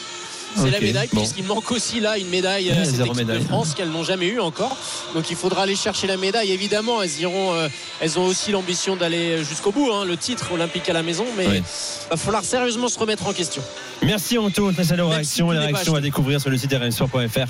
C'est 0.56 0.70
la 0.70 0.80
médaille, 0.80 1.08
bon. 1.12 1.20
puisqu'il 1.20 1.44
manque 1.44 1.70
aussi 1.72 2.00
là 2.00 2.18
une 2.18 2.28
médaille 2.28 2.70
à 2.70 2.84
cette 2.84 3.00
équipe 3.00 3.16
médaille. 3.16 3.38
de 3.40 3.44
France 3.44 3.74
qu'elles 3.74 3.90
n'ont 3.90 4.04
jamais 4.04 4.26
eu 4.26 4.40
encore. 4.40 4.76
Donc 5.14 5.30
il 5.30 5.36
faudra 5.36 5.62
aller 5.62 5.76
chercher 5.76 6.06
la 6.06 6.16
médaille. 6.16 6.50
Évidemment, 6.50 7.02
elles 7.02 7.20
iront, 7.20 7.54
euh, 7.54 7.68
elles 8.00 8.18
ont 8.18 8.24
aussi 8.26 8.52
l'ambition 8.52 8.96
d'aller 8.96 9.44
jusqu'au 9.44 9.72
bout. 9.72 9.90
hein, 9.92 10.04
le 10.04 10.16
titre 10.16 10.52
olympique 10.52 10.88
à 10.88 10.92
la 10.92 11.02
maison, 11.02 11.24
mais 11.36 11.46
Oui. 11.46 11.62
va 12.10 12.16
falloir 12.16 12.44
sérieusement 12.44 12.88
se 12.88 12.98
remettre 12.98 13.26
en 13.26 13.32
question. 13.32 13.62
Merci 14.04 14.36
Anto, 14.36 14.68
on 14.68 14.72
passe 14.72 14.90
à 14.90 14.96
la 14.96 15.04
Même 15.04 15.12
réaction, 15.12 15.50
si 15.50 15.54
pas 15.56 15.60
réactions 15.60 15.94
à 15.94 16.00
découvrir 16.00 16.40
sur 16.40 16.50
le 16.50 16.56
site 16.58 16.72
rmsport.fr. 16.74 17.46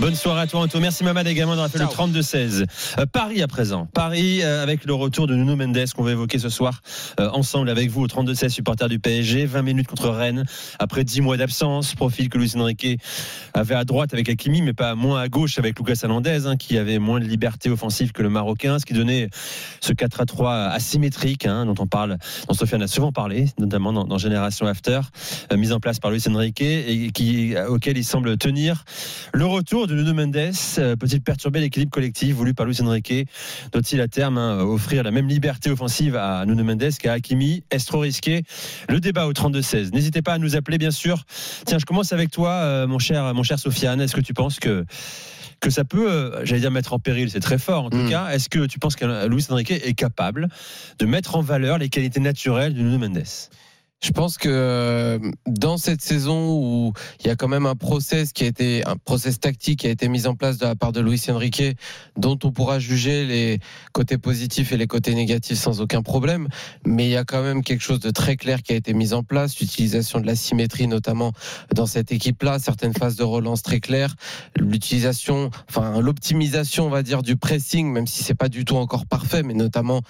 Bonne 0.00 0.16
soirée 0.16 0.40
à 0.42 0.46
toi 0.48 0.60
Anto. 0.62 0.80
Merci 0.80 1.04
Mamad 1.04 1.26
également 1.28 1.52
d'avoir 1.52 1.70
fait 1.70 1.78
le 1.78 1.86
Ciao. 1.86 2.08
32-16. 2.08 2.66
Euh, 2.98 3.06
Paris 3.06 3.40
à 3.40 3.46
présent. 3.46 3.86
Paris 3.94 4.42
euh, 4.42 4.62
avec 4.62 4.84
le 4.84 4.94
retour 4.94 5.26
de 5.28 5.36
Nuno 5.36 5.54
Mendes 5.54 5.78
qu'on 5.96 6.02
va 6.02 6.10
évoquer 6.10 6.38
ce 6.40 6.48
soir 6.48 6.82
euh, 7.20 7.30
ensemble 7.30 7.70
avec 7.70 7.88
vous 7.90 8.02
au 8.02 8.06
32-16 8.08 8.48
supporters 8.48 8.88
du 8.88 8.98
PSG. 8.98 9.46
20 9.46 9.62
minutes 9.62 9.86
contre 9.86 10.08
Rennes 10.08 10.44
après 10.80 11.04
10 11.04 11.20
mois 11.20 11.36
d'absence. 11.36 11.94
Profil 11.94 12.28
que 12.28 12.38
Luis 12.42 12.52
Enrique 12.56 12.98
avait 13.54 13.74
à 13.74 13.84
droite 13.84 14.12
avec 14.12 14.28
Hakimi 14.28 14.62
mais 14.62 14.72
pas 14.72 14.94
moins 14.94 15.20
à 15.20 15.28
gauche 15.28 15.58
avec 15.58 15.78
Lucas 15.78 16.00
Hernandez 16.02 16.46
hein, 16.46 16.56
qui 16.56 16.76
avait 16.76 16.98
moins 16.98 17.20
de 17.20 17.24
liberté 17.24 17.70
offensive 17.70 18.12
que 18.12 18.22
le 18.22 18.28
Marocain. 18.28 18.78
Ce 18.78 18.86
qui 18.86 18.94
donnait 18.94 19.28
ce 19.80 19.92
4 19.92 20.20
à 20.20 20.26
3 20.26 20.52
asymétrique 20.52 21.46
hein, 21.46 21.66
dont 21.66 21.74
on 21.78 21.86
parle, 21.86 22.18
dont 22.48 22.54
Sofiane 22.54 22.82
a 22.82 22.88
souvent 22.88 23.12
parlé, 23.12 23.46
notamment 23.58 23.92
dans, 23.92 24.18
Génération 24.18 24.66
After, 24.66 25.00
euh, 25.52 25.56
mise 25.56 25.72
en 25.72 25.80
place 25.80 25.98
par 25.98 26.10
Luis 26.10 26.22
Enrique 26.28 26.60
et 26.60 27.10
qui, 27.12 27.54
auquel 27.68 27.96
il 27.96 28.04
semble 28.04 28.36
tenir. 28.36 28.84
Le 29.32 29.46
retour 29.46 29.86
de 29.86 29.94
Nuno 29.94 30.14
Mendes 30.14 30.36
euh, 30.78 30.96
peut-il 30.96 31.20
perturber 31.20 31.60
l'équilibre 31.60 31.90
collectif 31.90 32.34
voulu 32.34 32.54
par 32.54 32.66
Luis 32.66 32.80
Enrique? 32.80 33.28
Doit-il 33.72 34.00
à 34.00 34.08
terme 34.08 34.38
hein, 34.38 34.58
offrir 34.60 35.02
la 35.02 35.10
même 35.10 35.28
liberté 35.28 35.70
offensive 35.70 36.16
à 36.16 36.44
Nuno 36.46 36.64
Mendes 36.64 36.90
qu'à 36.98 37.12
Hakimi? 37.12 37.62
Est-ce 37.70 37.86
trop 37.86 38.00
risqué? 38.00 38.42
Le 38.88 39.00
débat 39.00 39.26
au 39.26 39.32
32-16. 39.32 39.92
N'hésitez 39.92 40.22
pas 40.22 40.34
à 40.34 40.38
nous 40.38 40.56
appeler, 40.56 40.78
bien 40.78 40.90
sûr. 40.90 41.24
Tiens, 41.66 41.78
je 41.78 41.84
commence 41.84 42.12
avec 42.12 42.30
toi, 42.32 42.50
euh, 42.50 42.86
mon 42.88 42.98
cher, 42.98 43.32
mon 43.34 43.42
cher 43.44 43.58
Sofiane. 43.58 44.00
Est-ce 44.00 44.16
que 44.16 44.20
tu 44.20 44.34
penses 44.34 44.58
que 44.58 44.84
que 45.60 45.70
ça 45.70 45.84
peut, 45.84 46.10
euh, 46.10 46.44
j'allais 46.44 46.60
dire 46.60 46.72
mettre 46.72 46.92
en 46.92 46.98
péril, 46.98 47.30
c'est 47.30 47.38
très 47.38 47.56
fort 47.58 47.84
en 47.84 47.90
tout 47.90 47.96
Mm. 47.98 48.10
cas. 48.10 48.30
Est-ce 48.30 48.48
que 48.48 48.66
tu 48.66 48.80
penses 48.80 48.96
que 48.96 49.28
Luis 49.28 49.44
Enrique 49.48 49.70
est 49.70 49.94
capable 49.94 50.48
de 50.98 51.06
mettre 51.06 51.36
en 51.36 51.40
valeur 51.40 51.78
les 51.78 51.88
qualités 51.88 52.18
naturelles 52.18 52.74
de 52.74 52.80
Nuno 52.82 52.98
Mendes? 52.98 53.22
Je 54.02 54.10
pense 54.10 54.36
que 54.36 54.48
euh, 54.50 55.20
dans 55.46 55.76
cette 55.76 56.02
saison 56.02 56.58
où 56.58 56.92
il 57.20 57.28
y 57.28 57.30
a 57.30 57.36
quand 57.36 57.46
même 57.46 57.66
un 57.66 57.76
process 57.76 58.32
qui 58.32 58.42
a 58.42 58.48
été 58.48 58.84
un 58.84 58.96
process 58.96 59.38
tactique 59.38 59.80
qui 59.80 59.86
a 59.86 59.90
été 59.90 60.08
mis 60.08 60.26
en 60.26 60.34
place 60.34 60.58
de 60.58 60.66
la 60.66 60.74
part 60.74 60.90
de 60.90 61.00
Luis 61.00 61.22
Enrique, 61.28 61.62
dont 62.16 62.36
on 62.42 62.50
pourra 62.50 62.80
juger 62.80 63.24
les 63.24 63.60
côtés 63.92 64.18
positifs 64.18 64.72
et 64.72 64.76
les 64.76 64.88
côtés 64.88 65.14
négatifs 65.14 65.58
sans 65.58 65.80
aucun 65.80 66.02
problème, 66.02 66.48
mais 66.84 67.06
il 67.06 67.10
y 67.10 67.16
a 67.16 67.22
quand 67.22 67.44
même 67.44 67.62
quelque 67.62 67.82
chose 67.82 68.00
de 68.00 68.10
très 68.10 68.34
clair 68.34 68.62
qui 68.64 68.72
a 68.72 68.76
été 68.76 68.92
mis 68.92 69.12
en 69.12 69.22
place, 69.22 69.60
l'utilisation 69.60 70.18
de 70.18 70.26
la 70.26 70.34
symétrie 70.34 70.88
notamment 70.88 71.30
dans 71.72 71.86
cette 71.86 72.10
équipe-là, 72.10 72.58
certaines 72.58 72.94
phases 72.94 73.14
de 73.14 73.22
relance 73.22 73.62
très 73.62 73.78
claires, 73.78 74.16
l'utilisation, 74.56 75.50
enfin 75.68 76.00
l'optimisation, 76.00 76.86
on 76.86 76.90
va 76.90 77.04
dire, 77.04 77.22
du 77.22 77.36
pressing, 77.36 77.92
même 77.92 78.08
si 78.08 78.24
c'est 78.24 78.34
pas 78.34 78.48
du 78.48 78.64
tout 78.64 78.76
encore 78.76 79.06
parfait, 79.06 79.44
mais 79.44 79.54
notamment 79.54 80.00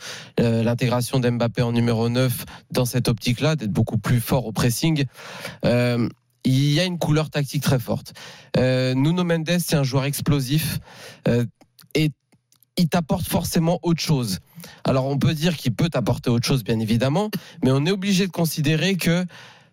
euh, 0.40 0.62
l'intégration 0.62 1.20
d'Mbappé 1.20 1.60
en 1.60 1.72
numéro 1.72 2.08
9 2.08 2.46
dans 2.70 2.86
cette 2.86 3.08
optique-là, 3.08 3.54
d'être 3.54 3.81
beaucoup 3.82 3.98
plus 3.98 4.20
fort 4.20 4.46
au 4.46 4.52
pressing. 4.52 5.06
Euh, 5.64 6.08
il 6.44 6.72
y 6.72 6.78
a 6.78 6.84
une 6.84 7.00
couleur 7.00 7.30
tactique 7.30 7.64
très 7.64 7.80
forte. 7.80 8.12
Euh, 8.56 8.94
Nuno 8.94 9.24
Mendes, 9.24 9.58
c'est 9.58 9.74
un 9.74 9.82
joueur 9.82 10.04
explosif 10.04 10.78
euh, 11.26 11.44
et 11.96 12.10
il 12.76 12.88
t'apporte 12.88 13.26
forcément 13.26 13.80
autre 13.82 14.00
chose. 14.00 14.38
Alors 14.84 15.06
on 15.06 15.18
peut 15.18 15.34
dire 15.34 15.56
qu'il 15.56 15.74
peut 15.74 15.88
t'apporter 15.88 16.30
autre 16.30 16.46
chose, 16.46 16.62
bien 16.62 16.78
évidemment, 16.78 17.28
mais 17.64 17.72
on 17.72 17.84
est 17.84 17.90
obligé 17.90 18.28
de 18.28 18.32
considérer 18.32 18.94
que 18.94 19.26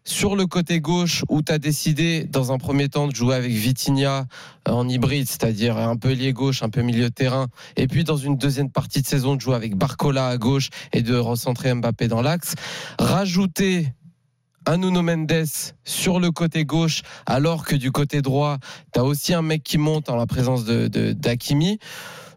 sur 0.06 0.36
le 0.36 0.48
côté 0.48 0.80
gauche, 0.80 1.24
où 1.30 1.42
tu 1.42 1.52
as 1.52 1.60
décidé 1.60 2.24
dans 2.24 2.52
un 2.52 2.58
premier 2.58 2.90
temps 2.90 3.08
de 3.08 3.16
jouer 3.16 3.36
avec 3.36 3.52
Vitinha 3.52 4.26
en 4.68 4.88
hybride, 4.90 5.28
c'est-à-dire 5.28 5.78
un 5.78 5.98
peu 5.98 6.14
lié 6.14 6.34
gauche, 6.34 6.64
un 6.64 6.70
peu 6.70 6.82
milieu 6.82 7.10
de 7.10 7.14
terrain, 7.14 7.48
et 7.76 7.88
puis 7.88 8.04
dans 8.04 8.18
une 8.18 8.38
deuxième 8.38 8.72
partie 8.72 9.02
de 9.02 9.08
saison 9.08 9.36
de 9.36 9.42
jouer 9.42 9.56
avec 9.56 9.76
Barcola 9.76 10.28
à 10.28 10.38
gauche 10.38 10.70
et 10.94 11.04
de 11.04 11.16
recentrer 11.16 11.74
Mbappé 11.74 12.08
dans 12.08 12.22
l'axe, 12.22 12.56
rajouter 12.98 13.94
un 14.66 14.78
Nuno 14.78 15.02
Mendes 15.02 15.46
sur 15.84 16.20
le 16.20 16.32
côté 16.32 16.66
gauche, 16.66 17.02
alors 17.26 17.66
que 17.66 17.76
du 17.76 17.92
côté 17.92 18.22
droit, 18.22 18.58
tu 18.94 19.00
as 19.00 19.04
aussi 19.04 19.34
un 19.34 19.42
mec 19.42 19.64
qui 19.64 19.78
monte 19.78 20.10
en 20.10 20.16
la 20.16 20.26
présence 20.28 20.66
de. 20.66 20.90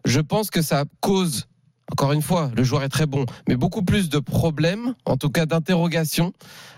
Je 0.05 0.19
pense 0.19 0.49
que 0.49 0.61
ça 0.61 0.85
cause, 0.99 1.47
encore 1.91 2.11
une 2.11 2.21
fois, 2.21 2.51
le 2.55 2.63
joueur 2.63 2.83
est 2.83 2.89
très 2.89 3.05
bon, 3.05 3.25
mais 3.47 3.55
beaucoup 3.55 3.83
plus 3.83 4.09
de 4.09 4.19
problèmes, 4.19 4.95
en 5.05 5.17
tout 5.17 5.29
cas 5.29 5.45
d'interrogations, 5.45 6.33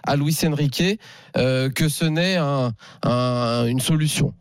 à 0.05 0.15
Luis 0.15 0.37
Enrique, 0.45 0.99
euh, 1.37 1.69
que 1.69 1.89
ce 1.89 2.05
n'est 2.05 2.35
un- 2.35 2.73
un- 3.03 3.65
une 3.65 3.79
solution. 3.79 4.33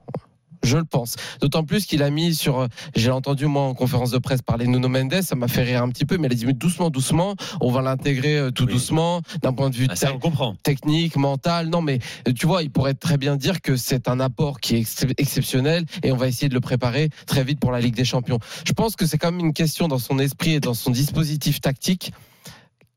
Je 0.65 0.77
le 0.79 0.85
pense. 0.85 1.15
D'autant 1.41 1.63
plus 1.63 1.87
qu'il 1.87 2.03
a 2.03 2.11
mis 2.11 2.35
sur. 2.35 2.67
J'ai 2.97 3.11
entendu 3.11 3.47
moi 3.47 3.63
en 3.63 3.75
conférence 3.75 4.11
de 4.11 4.19
presse 4.19 4.43
parler 4.43 4.67
Nuno 4.67 4.89
Mendes, 4.89 5.23
ça 5.23 5.37
m'a 5.37 5.47
fait 5.47 5.63
rire 5.63 5.83
un 5.83 5.89
petit 5.91 6.05
peu, 6.05 6.17
mais 6.19 6.27
il 6.29 6.33
a 6.33 6.35
dit 6.35 6.55
doucement, 6.55 6.91
doucement, 6.91 7.37
on 7.61 7.71
va 7.71 7.83
l'intégrer 7.83 8.37
euh, 8.39 8.51
tout 8.51 8.67
doucement 8.67 9.21
d'un 9.43 9.53
point 9.53 9.71
de 9.71 9.77
vue 9.77 9.87
Ah, 9.91 9.95
ça, 9.97 10.13
on 10.13 10.19
comprend. 10.19 10.57
technique, 10.63 11.17
mental. 11.17 11.69
Non, 11.69 11.83
mais 11.83 11.99
euh, 12.27 12.33
tu 12.33 12.47
vois, 12.47 12.63
il 12.63 12.71
pourrait 12.71 12.95
très 12.95 13.19
bien 13.19 13.37
dire 13.37 13.61
que 13.61 13.77
c'est 13.77 14.09
un 14.09 14.19
apport 14.21 14.59
qui 14.61 14.77
est 14.77 14.81
ex- 14.81 15.07
exceptionnel 15.19 15.85
et 16.03 16.11
on 16.13 16.17
va 16.17 16.27
essayer 16.29 16.49
de 16.49 16.55
le 16.55 16.61
préparer 16.61 17.11
très 17.27 17.45
vite 17.45 17.61
pour 17.61 17.71
la 17.71 17.81
Ligue 17.81 17.95
des 17.95 18.05
Champions. 18.05 18.39
Je 18.67 18.73
pense 18.73 18.97
que 18.97 19.07
c'est 19.07 19.19
quand 19.19 19.31
même 19.31 19.41
une 19.45 19.53
question 19.53 19.87
dans 19.87 19.99
son 19.99 20.19
esprit 20.19 20.55
et 20.55 20.61
dans 20.61 20.75
son 20.75 20.91
dispositif 20.91 21.61
tactique 21.61 22.13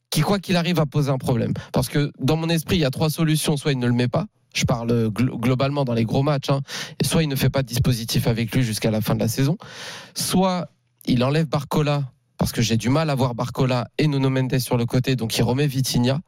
qui, 0.09 0.21
quoi 0.21 0.39
qu'il 0.39 0.55
arrive, 0.55 0.77
va 0.77 0.85
poser 0.85 1.11
un 1.11 1.17
problème. 1.17 1.53
Parce 1.73 1.89
que 1.89 2.11
dans 2.19 2.37
mon 2.37 2.47
esprit, 2.47 2.77
il 2.77 2.81
y 2.81 2.85
a 2.85 2.89
trois 2.91 3.09
solutions. 3.09 3.57
Soit 3.57 3.73
il 3.73 3.79
ne 3.79 3.87
le 3.87 3.93
met 3.93 4.07
pas. 4.07 4.25
Je 4.55 4.65
parle 4.65 4.91
euh, 4.91 5.09
glo- 5.09 5.37
globalement 5.39 5.85
dans 5.85 5.93
les 5.93 6.05
gros 6.05 6.23
matchs. 6.23 6.49
hein. 6.49 6.61
Soit 7.03 7.23
il 7.23 7.29
ne 7.29 7.35
fait 7.35 7.49
pas 7.49 7.61
de 7.61 7.67
dispositif 7.67 8.27
avec 8.27 8.53
lui 8.55 8.63
jusqu'à 8.63 8.91
la 8.91 9.01
fin 9.01 9.15
de 9.15 9.19
la 9.19 9.27
saison. 9.27 9.57
Soit 10.15 10.67
il 11.05 11.23
enlève 11.23 11.47
Barcola 11.47 12.11
parce 12.37 12.51
que 12.51 12.61
j'ai 12.61 12.77
du 12.77 12.89
mal 12.89 13.09
à 13.09 13.15
voir 13.15 13.33
Barcola 13.35 13.87
et 13.97 14.07
Nuno 14.07 14.29
Mendes 14.29 14.59
sur 14.59 14.77
le 14.77 14.85
côté, 14.85 15.15
donc 15.15 15.37
il 15.37 15.43
remet 15.43 15.67
Vitinha. 15.67 16.19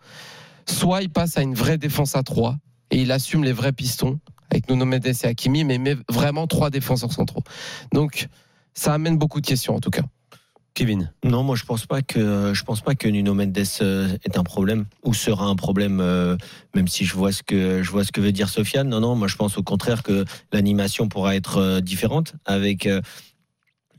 Soit 0.68 1.02
il 1.04 1.10
passe 1.10 1.38
à 1.38 1.42
une 1.42 1.54
vraie 1.54 1.78
défense 1.78 2.16
à 2.16 2.24
3 2.24 2.58
et 2.92 3.02
il 3.02 3.12
assume 3.12 3.44
les 3.44 3.54
vrais 3.54 3.72
pistons 3.74 4.20
avec 4.52 4.70
Nuno 4.70 4.86
Mendes 4.86 5.06
et 5.06 5.26
Hakimi, 5.28 5.64
mais 5.64 5.78
met 5.78 5.96
vraiment 6.10 6.48
trois 6.48 6.70
défenseurs 6.72 7.12
centraux. 7.14 7.44
Donc 7.94 8.28
ça 8.74 8.94
amène 8.94 9.18
beaucoup 9.18 9.42
de 9.42 9.46
questions 9.48 9.76
en 9.76 9.80
tout 9.80 9.92
cas. 9.92 10.04
Kevin. 10.74 11.12
Non, 11.24 11.44
moi 11.44 11.56
je 11.56 11.66
pense 11.66 11.86
pas 11.86 12.02
que 12.02 12.54
pense 12.64 12.82
pas 12.82 12.96
que 12.96 13.08
Nuno 13.08 13.34
Mendes 13.34 13.58
euh, 13.82 14.18
est 14.24 14.38
un 14.38 14.44
problème 14.44 14.86
ou 15.04 15.14
sera 15.14 15.46
un 15.46 15.56
problème, 15.56 16.00
euh, 16.00 16.38
même 16.76 16.88
si 16.88 17.06
je 17.06 17.16
vois 17.16 17.32
ce 17.32 17.44
que 17.44 17.84
je 17.84 17.92
vois 17.92 18.04
veut 18.22 18.32
dire 18.32 18.50
Sofiane. 18.50 18.88
Non, 18.88 19.00
non, 19.00 19.16
moi 19.16 19.28
je 19.28 19.36
pense 19.36 19.58
au 19.58 19.64
contraire 19.64 20.04
que 20.04 20.26
l'animation 20.54 21.10
pourra 21.10 21.36
être 21.36 21.58
euh, 21.58 21.82
différente 21.82 22.36
avec 22.46 22.88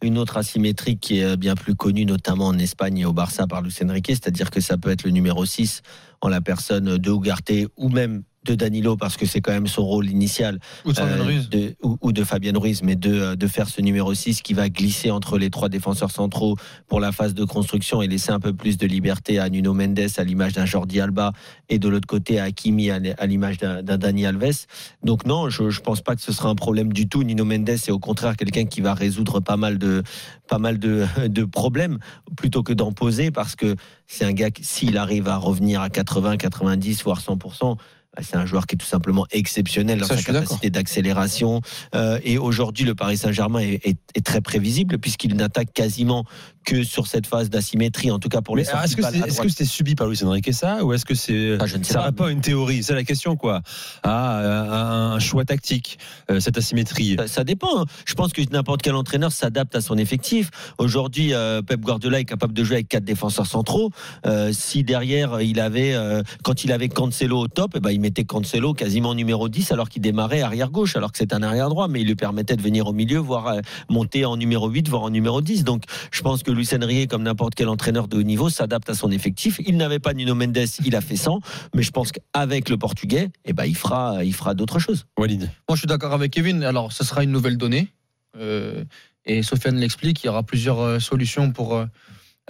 une 0.02 0.16
autre 0.16 0.36
asymétrie 0.36 0.98
qui 0.98 1.18
est 1.18 1.36
bien 1.36 1.54
plus 1.54 1.74
connue, 1.74 2.06
notamment 2.06 2.46
en 2.46 2.58
Espagne 2.58 2.98
et 2.98 3.04
au 3.04 3.12
Barça 3.12 3.46
par 3.46 3.60
Luis 3.60 3.74
Enrique, 3.84 4.08
c'est-à-dire 4.08 4.50
que 4.50 4.60
ça 4.60 4.78
peut 4.78 4.90
être 4.90 5.04
le 5.04 5.10
numéro 5.10 5.44
6 5.44 5.82
en 6.22 6.28
la 6.28 6.40
personne 6.40 6.96
de 6.96 7.10
Ugarte 7.10 7.52
ou 7.76 7.88
même 7.88 8.22
de 8.46 8.54
Danilo 8.54 8.96
parce 8.96 9.16
que 9.18 9.26
c'est 9.26 9.40
quand 9.42 9.52
même 9.52 9.66
son 9.66 9.84
rôle 9.84 10.08
initial 10.08 10.60
Ou 10.86 10.92
de 10.92 10.96
Fabien 10.96 11.18
euh, 11.18 11.22
Ruiz. 11.24 11.48
de- 11.50 11.74
ou, 11.82 11.98
ou 12.00 12.12
de 12.12 12.24
Fabien 12.24 12.52
Ruiz 12.58 12.82
mais 12.82 12.96
de, 12.96 13.34
de 13.34 13.46
faire 13.46 13.68
ce 13.68 13.82
numéro 13.82 14.14
6 14.14 14.40
qui 14.40 14.54
va 14.54 14.70
glisser 14.70 15.10
entre 15.10 15.36
les 15.36 15.50
trois 15.50 15.68
défenseurs 15.68 16.10
centraux 16.10 16.56
pour 16.88 17.00
la 17.00 17.12
phase 17.12 17.34
de 17.34 17.44
construction 17.44 18.00
et 18.00 18.06
laisser 18.08 18.30
un 18.32 18.40
peu 18.40 18.54
plus 18.54 18.78
de 18.78 18.86
liberté 18.86 19.38
à 19.38 19.50
Nuno 19.50 19.74
Mendes 19.74 20.00
à 20.16 20.24
l'image 20.24 20.54
d'un 20.54 20.64
Jordi 20.64 21.00
Alba 21.00 21.32
et 21.68 21.78
de 21.78 21.86
l'autre 21.88 22.06
côté 22.06 22.40
à 22.40 22.44
Hakimi 22.44 22.90
à 22.90 23.26
l'image 23.26 23.58
d'un 23.58 23.82
Dani 23.82 24.24
Alves 24.24 24.66
donc 25.04 25.26
non 25.26 25.50
je, 25.50 25.68
je 25.68 25.80
pense 25.80 26.00
pas 26.00 26.16
que 26.16 26.22
ce 26.22 26.32
sera 26.32 26.48
un 26.48 26.54
problème 26.54 26.94
du 26.94 27.08
tout 27.08 27.22
Nuno 27.24 27.44
Mendes 27.44 27.68
est 27.68 27.90
au 27.90 27.98
contraire 27.98 28.36
quelqu'un 28.38 28.64
qui 28.64 28.80
va 28.80 28.94
résoudre 28.94 29.40
pas 29.40 29.58
mal 29.58 29.76
de 29.76 30.02
pas 30.48 30.58
mal 30.58 30.78
de, 30.78 31.04
de 31.28 31.44
problèmes 31.44 31.98
plutôt 32.38 32.62
que 32.62 32.72
d'en 32.72 32.92
poser 32.92 33.30
parce 33.30 33.54
que 33.54 33.76
c'est 34.06 34.24
un 34.24 34.32
gars 34.32 34.50
qui, 34.50 34.64
s'il 34.64 34.96
arrive 34.96 35.28
à 35.28 35.36
revenir 35.36 35.82
à 35.82 35.90
80 35.90 36.38
90 36.38 37.04
voire 37.04 37.20
100% 37.20 37.76
bah, 37.76 37.84
c'est 38.20 38.36
un 38.36 38.44
joueur 38.46 38.66
qui 38.66 38.74
est 38.74 38.78
tout 38.78 38.86
simplement 38.86 39.26
exceptionnel 39.30 40.00
dans 40.00 40.06
Ça, 40.06 40.16
sa 40.16 40.22
capacité 40.22 40.68
d'accélération. 40.70 41.60
Euh, 41.94 42.18
et 42.24 42.38
aujourd'hui, 42.38 42.84
le 42.84 42.94
Paris 42.94 43.16
Saint-Germain 43.16 43.60
est, 43.60 43.86
est- 43.86 43.98
est 44.14 44.26
très 44.26 44.40
prévisible 44.40 44.98
puisqu'il 44.98 45.34
n'attaque 45.36 45.72
quasiment 45.72 46.24
que 46.70 46.82
sur 46.84 47.06
cette 47.06 47.26
phase 47.26 47.50
d'asymétrie, 47.50 48.10
en 48.10 48.18
tout 48.18 48.28
cas 48.28 48.40
pour 48.42 48.56
les 48.56 48.62
est-ce 48.62 48.96
que 48.96 49.02
c'est 49.02 49.42
que 49.42 49.48
c'était 49.48 49.64
subi 49.64 49.94
par 49.94 50.06
Luis 50.06 50.22
Enrique 50.24 50.52
ça 50.54 50.84
ou 50.84 50.92
est-ce 50.92 51.04
que 51.04 51.14
c'est 51.14 51.56
Ah, 51.60 51.64
ça 51.82 52.12
pas. 52.12 52.28
à 52.28 52.30
une 52.30 52.40
théorie? 52.40 52.82
C'est 52.82 52.94
la 52.94 53.04
question 53.04 53.36
quoi 53.36 53.62
à 54.02 54.38
un, 54.38 55.12
un 55.14 55.18
choix 55.18 55.44
tactique 55.44 55.98
euh, 56.30 56.38
cette 56.40 56.56
asymétrie 56.58 57.16
Ça, 57.18 57.26
ça 57.26 57.44
dépend. 57.44 57.80
hein. 57.80 57.84
Je 58.06 58.14
pense 58.14 58.32
que 58.32 58.40
n'importe 58.52 58.82
quel 58.82 58.94
entraîneur 58.94 59.32
s'adapte 59.32 59.74
à 59.76 59.80
son 59.80 59.98
effectif. 59.98 60.50
Aujourd'hui, 60.78 61.34
euh, 61.34 61.62
Pep 61.62 61.80
Guardiola 61.80 62.20
est 62.20 62.24
capable 62.24 62.52
de 62.54 62.62
jouer 62.64 62.76
avec 62.76 62.88
quatre 62.88 63.04
défenseurs 63.04 63.46
centraux. 63.46 63.90
Euh, 64.26 64.52
si 64.52 64.84
derrière 64.84 65.34
euh, 65.34 65.42
il 65.42 65.58
avait, 65.60 65.94
euh, 65.94 66.22
quand 66.44 66.64
il 66.64 66.72
avait 66.72 66.88
Cancelo 66.88 67.38
au 67.40 67.48
top, 67.48 67.72
eh 67.76 67.80
ben, 67.80 67.90
il 67.90 68.00
mettait 68.00 68.24
Cancelo 68.24 68.74
quasiment 68.74 69.14
numéro 69.14 69.48
10 69.48 69.72
alors 69.72 69.88
qu'il 69.88 70.02
démarrait 70.02 70.40
arrière 70.42 70.70
gauche, 70.70 70.96
alors 70.96 71.10
que 71.12 71.18
c'est 71.18 71.32
un 71.32 71.42
arrière 71.42 71.68
droit, 71.68 71.88
mais 71.88 72.00
il 72.02 72.06
lui 72.06 72.16
permettait 72.16 72.56
de 72.56 72.62
venir 72.62 72.86
au 72.86 72.92
milieu, 72.92 73.18
voire 73.18 73.46
euh, 73.48 73.60
monter 73.88 74.24
en 74.24 74.36
numéro 74.36 74.68
8, 74.68 74.88
voire 74.88 75.02
en 75.02 75.10
numéro 75.10 75.40
10. 75.40 75.64
Donc, 75.64 75.84
je 76.12 76.22
pense 76.22 76.42
que 76.42 76.50
Luis 76.60 76.68
Enrique, 76.74 77.08
comme 77.08 77.22
n'importe 77.22 77.54
quel 77.54 77.68
entraîneur 77.68 78.06
de 78.06 78.18
haut 78.18 78.22
niveau, 78.22 78.50
s'adapte 78.50 78.90
à 78.90 78.94
son 78.94 79.10
effectif. 79.10 79.60
Il 79.66 79.78
n'avait 79.78 79.98
pas 79.98 80.12
Nuno 80.12 80.34
Mendes, 80.34 80.58
il 80.84 80.94
a 80.94 81.00
fait 81.00 81.16
100, 81.16 81.40
mais 81.74 81.82
je 81.82 81.90
pense 81.90 82.12
qu'avec 82.12 82.68
le 82.68 82.76
Portugais, 82.76 83.30
eh 83.46 83.54
ben, 83.54 83.64
il 83.64 83.74
fera, 83.74 84.22
il 84.24 84.34
fera 84.34 84.52
d'autres 84.52 84.78
choses. 84.78 85.06
Walid 85.18 85.40
Moi, 85.40 85.76
je 85.76 85.78
suis 85.78 85.86
d'accord 85.86 86.12
avec 86.12 86.32
Kevin. 86.32 86.62
Alors, 86.62 86.92
ce 86.92 87.02
sera 87.02 87.24
une 87.24 87.30
nouvelle 87.30 87.56
donnée. 87.56 87.88
Euh, 88.36 88.84
et 89.24 89.42
Sofiane 89.42 89.76
l'explique. 89.76 90.22
Il 90.22 90.26
y 90.26 90.28
aura 90.28 90.42
plusieurs 90.42 90.80
euh, 90.80 90.98
solutions 90.98 91.50
pour, 91.50 91.82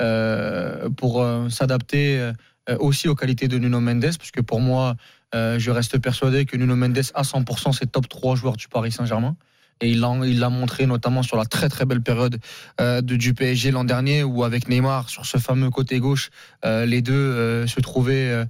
euh, 0.00 0.90
pour 0.96 1.22
euh, 1.22 1.48
s'adapter 1.48 2.18
euh, 2.18 2.76
aussi 2.80 3.06
aux 3.06 3.14
qualités 3.14 3.46
de 3.46 3.58
Nuno 3.58 3.78
Mendes. 3.78 4.10
Parce 4.18 4.32
que 4.32 4.40
pour 4.40 4.60
moi, 4.60 4.96
euh, 5.36 5.60
je 5.60 5.70
reste 5.70 5.98
persuadé 5.98 6.46
que 6.46 6.56
Nuno 6.56 6.74
Mendes, 6.74 6.98
à 7.14 7.22
100%, 7.22 7.72
c'est 7.78 7.92
top 7.92 8.08
3 8.08 8.34
joueurs 8.34 8.56
du 8.56 8.66
Paris 8.66 8.90
Saint-Germain. 8.90 9.36
Et 9.80 9.90
il 9.90 10.00
l'a 10.00 10.50
montré 10.50 10.86
notamment 10.86 11.22
sur 11.22 11.36
la 11.36 11.46
très 11.46 11.68
très 11.68 11.86
belle 11.86 12.02
période 12.02 12.38
euh, 12.80 13.00
de, 13.00 13.16
du 13.16 13.34
PSG 13.34 13.70
l'an 13.70 13.84
dernier, 13.84 14.22
où 14.22 14.44
avec 14.44 14.68
Neymar, 14.68 15.08
sur 15.08 15.24
ce 15.24 15.38
fameux 15.38 15.70
côté 15.70 15.98
gauche, 15.98 16.30
euh, 16.64 16.84
les 16.84 17.00
deux 17.02 17.14
euh, 17.14 17.66
se 17.66 17.80
trouvaient 17.80 18.44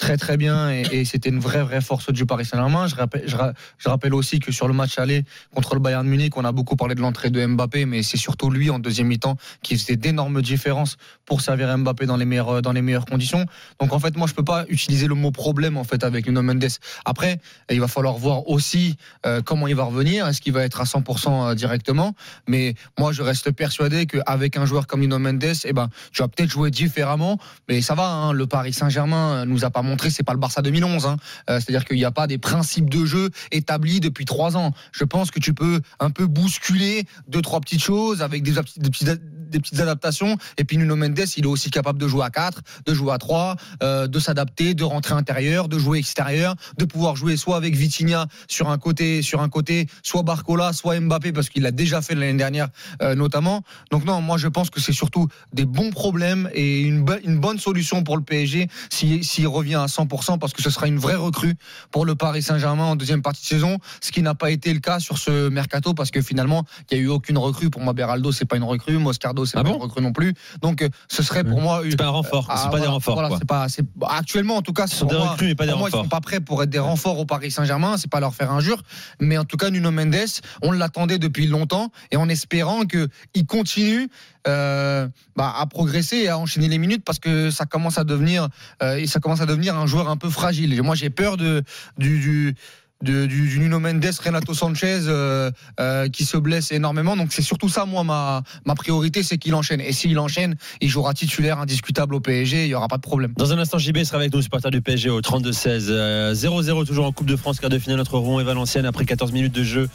très 0.00 0.16
très 0.16 0.36
bien 0.38 0.70
et, 0.70 1.04
c'était 1.04 1.28
une 1.28 1.38
vraie 1.40 1.62
vraie 1.62 1.82
force 1.82 2.10
du 2.10 2.24
Paris 2.24 2.46
Saint-Germain. 2.46 2.88
Je 2.88 2.94
rappelle, 2.96 3.24
je, 3.26 3.36
ra- 3.36 3.52
je 3.78 3.88
rappelle 3.88 4.14
aussi 4.14 4.40
que 4.40 4.50
sur 4.50 4.66
le 4.66 4.72
match 4.74 4.98
aller 4.98 5.24
contre 5.54 5.74
le 5.74 5.80
Bayern 5.80 6.06
Munich, 6.06 6.36
on 6.38 6.44
a 6.44 6.52
beaucoup 6.52 6.74
parlé 6.74 6.94
de 6.94 7.00
l'entrée 7.02 7.28
de 7.30 7.44
Mbappé, 7.46 7.84
mais 7.84 8.02
c'est 8.02 8.16
surtout 8.16 8.50
lui 8.50 8.70
en 8.70 8.78
deuxième 8.78 9.08
mi-temps 9.08 9.36
qui 9.62 9.76
faisait 9.76 9.96
d'énormes 9.96 10.40
différences 10.40 10.96
pour 11.26 11.42
servir 11.42 11.76
Mbappé 11.76 12.06
dans 12.06 12.16
les 12.16 12.24
meilleures 12.24 12.62
dans 12.62 12.72
les 12.72 12.80
meilleures 12.82 13.04
conditions. 13.04 13.44
Donc 13.78 13.92
en 13.92 13.98
fait, 14.00 14.16
moi 14.16 14.26
je 14.26 14.32
peux 14.34 14.44
pas 14.44 14.64
utiliser 14.68 15.06
le 15.06 15.14
mot 15.14 15.30
problème 15.30 15.76
en 15.76 15.84
fait 15.84 16.02
avec 16.02 16.26
Nuno 16.26 16.40
Mendes. 16.42 16.64
Après, 17.04 17.38
il 17.70 17.80
va 17.80 17.88
falloir 17.88 18.16
voir 18.16 18.48
aussi 18.48 18.96
euh, 19.26 19.42
comment 19.44 19.66
il 19.68 19.74
va 19.76 19.84
revenir. 19.84 20.26
Est-ce 20.26 20.40
qu'il 20.40 20.54
va 20.54 20.64
être 20.64 20.80
à 20.80 20.84
100% 20.84 21.54
directement? 21.54 22.14
Mais 22.48 22.74
moi 22.98 23.12
je 23.12 23.20
reste 23.22 23.50
persuadé 23.50 24.06
qu'avec 24.06 24.56
un 24.56 24.64
joueur 24.64 24.86
comme 24.86 25.00
Nuno 25.00 25.18
Mendes, 25.18 25.44
eh 25.64 25.72
ben 25.74 25.90
tu 26.12 26.22
vas 26.22 26.28
peut-être 26.28 26.50
jouer 26.50 26.70
différemment, 26.70 27.38
mais 27.68 27.82
ça 27.82 27.94
va. 27.94 28.08
hein, 28.08 28.32
le 28.32 28.46
Paris 28.46 28.72
Saint-Germain 28.72 29.44
nous 29.44 29.64
a 29.66 29.70
pas 29.70 29.82
montré, 29.90 30.10
c'est 30.10 30.22
pas 30.22 30.32
le 30.32 30.38
Barça 30.38 30.62
2011. 30.62 31.06
hein. 31.06 31.16
Euh, 31.48 31.60
C'est-à-dire 31.60 31.84
qu'il 31.84 31.96
n'y 31.96 32.04
a 32.04 32.10
pas 32.10 32.26
des 32.26 32.38
principes 32.38 32.88
de 32.88 33.04
jeu 33.04 33.30
établis 33.50 34.00
depuis 34.00 34.24
trois 34.24 34.56
ans. 34.56 34.72
Je 34.92 35.04
pense 35.04 35.30
que 35.30 35.40
tu 35.40 35.52
peux 35.52 35.80
un 35.98 36.10
peu 36.10 36.26
bousculer 36.26 37.04
deux 37.28 37.42
trois 37.42 37.60
petites 37.60 37.82
choses 37.82 38.22
avec 38.22 38.42
des, 38.42 38.52
petites 38.52 39.08
des 39.50 39.58
petites 39.58 39.80
adaptations. 39.80 40.36
Et 40.58 40.64
puis 40.64 40.78
Nuno 40.78 40.96
Mendes, 40.96 41.18
il 41.36 41.44
est 41.44 41.46
aussi 41.46 41.70
capable 41.70 41.98
de 41.98 42.08
jouer 42.08 42.24
à 42.24 42.30
4, 42.30 42.60
de 42.86 42.94
jouer 42.94 43.12
à 43.12 43.18
3, 43.18 43.56
euh, 43.82 44.06
de 44.06 44.18
s'adapter, 44.18 44.74
de 44.74 44.84
rentrer 44.84 45.14
intérieur, 45.14 45.68
de 45.68 45.78
jouer 45.78 45.98
extérieur, 45.98 46.54
de 46.78 46.84
pouvoir 46.84 47.16
jouer 47.16 47.36
soit 47.36 47.56
avec 47.56 47.74
Vitinha 47.74 48.26
sur 48.48 48.70
un 48.70 48.78
côté, 48.78 49.22
sur 49.22 49.40
un 49.42 49.48
côté, 49.48 49.88
soit 50.02 50.22
Barcola, 50.22 50.72
soit 50.72 50.98
Mbappé, 51.00 51.32
parce 51.32 51.48
qu'il 51.48 51.62
l'a 51.64 51.72
déjà 51.72 52.00
fait 52.00 52.14
l'année 52.14 52.38
dernière 52.38 52.68
euh, 53.02 53.14
notamment. 53.14 53.62
Donc 53.90 54.04
non, 54.04 54.20
moi 54.20 54.38
je 54.38 54.48
pense 54.48 54.70
que 54.70 54.80
c'est 54.80 54.92
surtout 54.92 55.26
des 55.52 55.64
bons 55.64 55.90
problèmes 55.90 56.48
et 56.54 56.82
une, 56.82 57.04
une 57.24 57.38
bonne 57.40 57.58
solution 57.58 58.04
pour 58.04 58.16
le 58.16 58.22
PSG 58.22 58.68
s'il 58.90 59.24
s'il 59.24 59.48
revient 59.48 59.79
à 59.82 59.86
100%, 59.86 60.38
parce 60.38 60.52
que 60.52 60.62
ce 60.62 60.70
sera 60.70 60.86
une 60.86 60.98
vraie 60.98 61.14
recrue 61.16 61.54
pour 61.90 62.04
le 62.04 62.14
Paris 62.14 62.42
Saint-Germain 62.42 62.84
en 62.84 62.96
deuxième 62.96 63.22
partie 63.22 63.42
de 63.42 63.46
saison, 63.46 63.78
ce 64.00 64.12
qui 64.12 64.22
n'a 64.22 64.34
pas 64.34 64.50
été 64.50 64.72
le 64.72 64.80
cas 64.80 65.00
sur 65.00 65.18
ce 65.18 65.48
mercato, 65.48 65.94
parce 65.94 66.10
que 66.10 66.22
finalement, 66.22 66.64
il 66.90 66.96
n'y 66.98 67.02
a 67.02 67.06
eu 67.06 67.08
aucune 67.08 67.38
recrue. 67.38 67.70
Pour 67.70 67.80
moi, 67.82 67.92
Beraldo, 67.92 68.32
c'est 68.32 68.44
pas 68.44 68.56
une 68.56 68.64
recrue, 68.64 68.98
Moscardo, 68.98 69.44
c'est 69.46 69.56
Ah 69.58 69.62
pas 69.62 69.68
bon 69.70 69.76
une 69.76 69.82
recrue 69.82 70.02
non 70.02 70.12
plus. 70.12 70.34
Donc, 70.62 70.82
euh, 70.82 70.88
ce 71.08 71.22
serait 71.22 71.44
pour 71.44 71.60
moi. 71.60 71.82
c'est 71.88 71.96
pas 71.96 72.06
un 72.06 72.10
renfort 72.10 72.46
Ah, 72.48 72.56
c'est 72.56 72.64
pas 72.64 72.70
voilà, 72.70 72.84
des 72.86 72.90
renforts 72.90 73.14
voilà, 73.14 73.28
quoi. 73.28 73.38
pas, 73.46 73.66
actuellement, 74.08 74.56
en 74.56 74.62
tout 74.62 74.72
cas, 74.72 74.86
Ce 74.86 74.96
sont 74.96 75.06
des 75.06 75.16
moi- 75.16 75.30
recrues 75.30 75.46
mais 75.48 75.54
pas 75.54 75.64
des 75.66 75.70
pour 75.72 75.80
moi, 75.80 75.88
ils 75.88 75.92
renforts 75.92 76.04
sont 76.04 76.08
pas 76.08 76.20
prêts 76.20 76.40
pour 76.40 76.62
être 76.62 76.70
des 76.70 76.78
renforts 76.78 77.18
au 77.18 77.24
Paris 77.24 77.50
Saint-Germain. 77.50 77.96
C'est 77.96 78.10
pas 78.10 78.20
leur 78.20 78.34
faire 78.34 78.50
injure, 78.52 78.82
mais 79.20 79.38
en 79.38 79.44
tout 79.44 79.56
cas, 79.56 79.70
Nuno 79.70 79.90
Mendes, 79.90 80.14
on 80.62 80.72
l'attendait 80.72 81.18
depuis 81.18 81.46
longtemps 81.46 81.90
et 82.10 82.16
en 82.16 82.28
espérant 82.28 82.84
que 82.84 83.08
il 83.34 83.46
continue 83.46 84.08
euh, 84.48 85.06
bah, 85.36 85.54
à 85.58 85.66
progresser 85.66 86.16
et 86.16 86.28
à 86.28 86.38
enchaîner 86.38 86.68
les 86.68 86.78
minutes 86.78 87.04
parce 87.04 87.18
que 87.18 87.50
ça 87.50 87.66
commence 87.66 87.98
à 87.98 88.04
devenir, 88.04 88.48
euh, 88.82 88.96
et 88.96 89.06
ça 89.06 89.20
commence 89.20 89.42
à 89.42 89.46
devenir 89.46 89.69
un 89.76 89.86
joueur 89.86 90.08
un 90.08 90.16
peu 90.16 90.30
fragile. 90.30 90.80
Moi, 90.82 90.94
j'ai 90.94 91.10
peur 91.10 91.36
de 91.36 91.62
du 91.98 92.54
de- 93.02 93.26
du, 93.26 93.48
du 93.48 93.58
Nuno 93.58 93.78
Mendes, 93.80 94.04
Renato 94.24 94.54
Sanchez 94.54 95.00
euh, 95.06 95.50
euh, 95.80 96.08
qui 96.08 96.24
se 96.24 96.36
blesse 96.36 96.72
énormément. 96.72 97.16
Donc 97.16 97.28
c'est 97.32 97.42
surtout 97.42 97.68
ça, 97.68 97.84
moi, 97.86 98.04
ma, 98.04 98.42
ma 98.66 98.74
priorité, 98.74 99.22
c'est 99.22 99.38
qu'il 99.38 99.54
enchaîne. 99.54 99.80
Et 99.80 99.92
s'il 99.92 100.18
enchaîne, 100.18 100.56
il 100.80 100.88
jouera 100.88 101.14
titulaire 101.14 101.58
indiscutable 101.58 102.14
au 102.14 102.20
PSG, 102.20 102.64
il 102.64 102.68
n'y 102.68 102.74
aura 102.74 102.88
pas 102.88 102.96
de 102.96 103.02
problème. 103.02 103.32
Dans 103.36 103.52
un 103.52 103.58
instant, 103.58 103.78
JB 103.78 104.04
sera 104.04 104.18
avec 104.18 104.32
nous, 104.32 104.42
supporter 104.42 104.70
du 104.70 104.80
PSG 104.80 105.10
au 105.10 105.20
32-16. 105.20 105.86
Euh, 105.90 106.34
0-0 106.34 106.86
toujours 106.86 107.06
en 107.06 107.12
Coupe 107.12 107.26
de 107.28 107.36
France, 107.36 107.60
quart 107.60 107.70
de 107.70 107.78
finale 107.78 108.00
entre 108.00 108.18
Rouen 108.18 108.40
et 108.40 108.44
Valenciennes 108.44 108.86
après 108.86 109.04
14 109.04 109.32
minutes 109.32 109.54
de 109.54 109.64
jeu. 109.64 109.88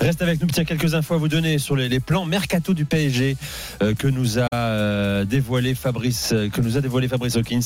Reste 0.00 0.22
avec 0.22 0.40
nous, 0.40 0.48
tiens, 0.48 0.64
quelques 0.64 0.94
infos 0.94 1.14
à 1.14 1.18
vous 1.18 1.28
donner 1.28 1.58
sur 1.58 1.76
les, 1.76 1.88
les 1.88 2.00
plans 2.00 2.24
mercato 2.24 2.74
du 2.74 2.84
PSG 2.84 3.36
euh, 3.82 3.94
que 3.94 4.06
nous 4.08 4.38
a 4.38 4.46
euh, 4.54 5.24
dévoilé 5.24 5.74
Fabrice, 5.74 6.30
euh, 6.32 6.48
que 6.48 6.60
nous 6.60 6.76
a 6.76 6.80
dévoilé 6.80 7.08
Fabrice 7.08 7.36
Hawkins 7.36 7.60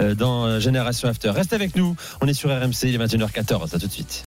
euh, 0.00 0.14
dans 0.14 0.44
euh, 0.46 0.60
Génération 0.60 1.08
After. 1.08 1.30
Reste 1.30 1.52
avec 1.52 1.76
nous, 1.76 1.96
on 2.20 2.26
est 2.26 2.32
sur 2.34 2.50
RMC, 2.50 2.84
il 2.84 2.94
est 2.94 2.98
21h14. 2.98 3.74
À 3.74 3.78
tout 3.78 3.86
de 3.86 3.92
suite. 3.92 4.16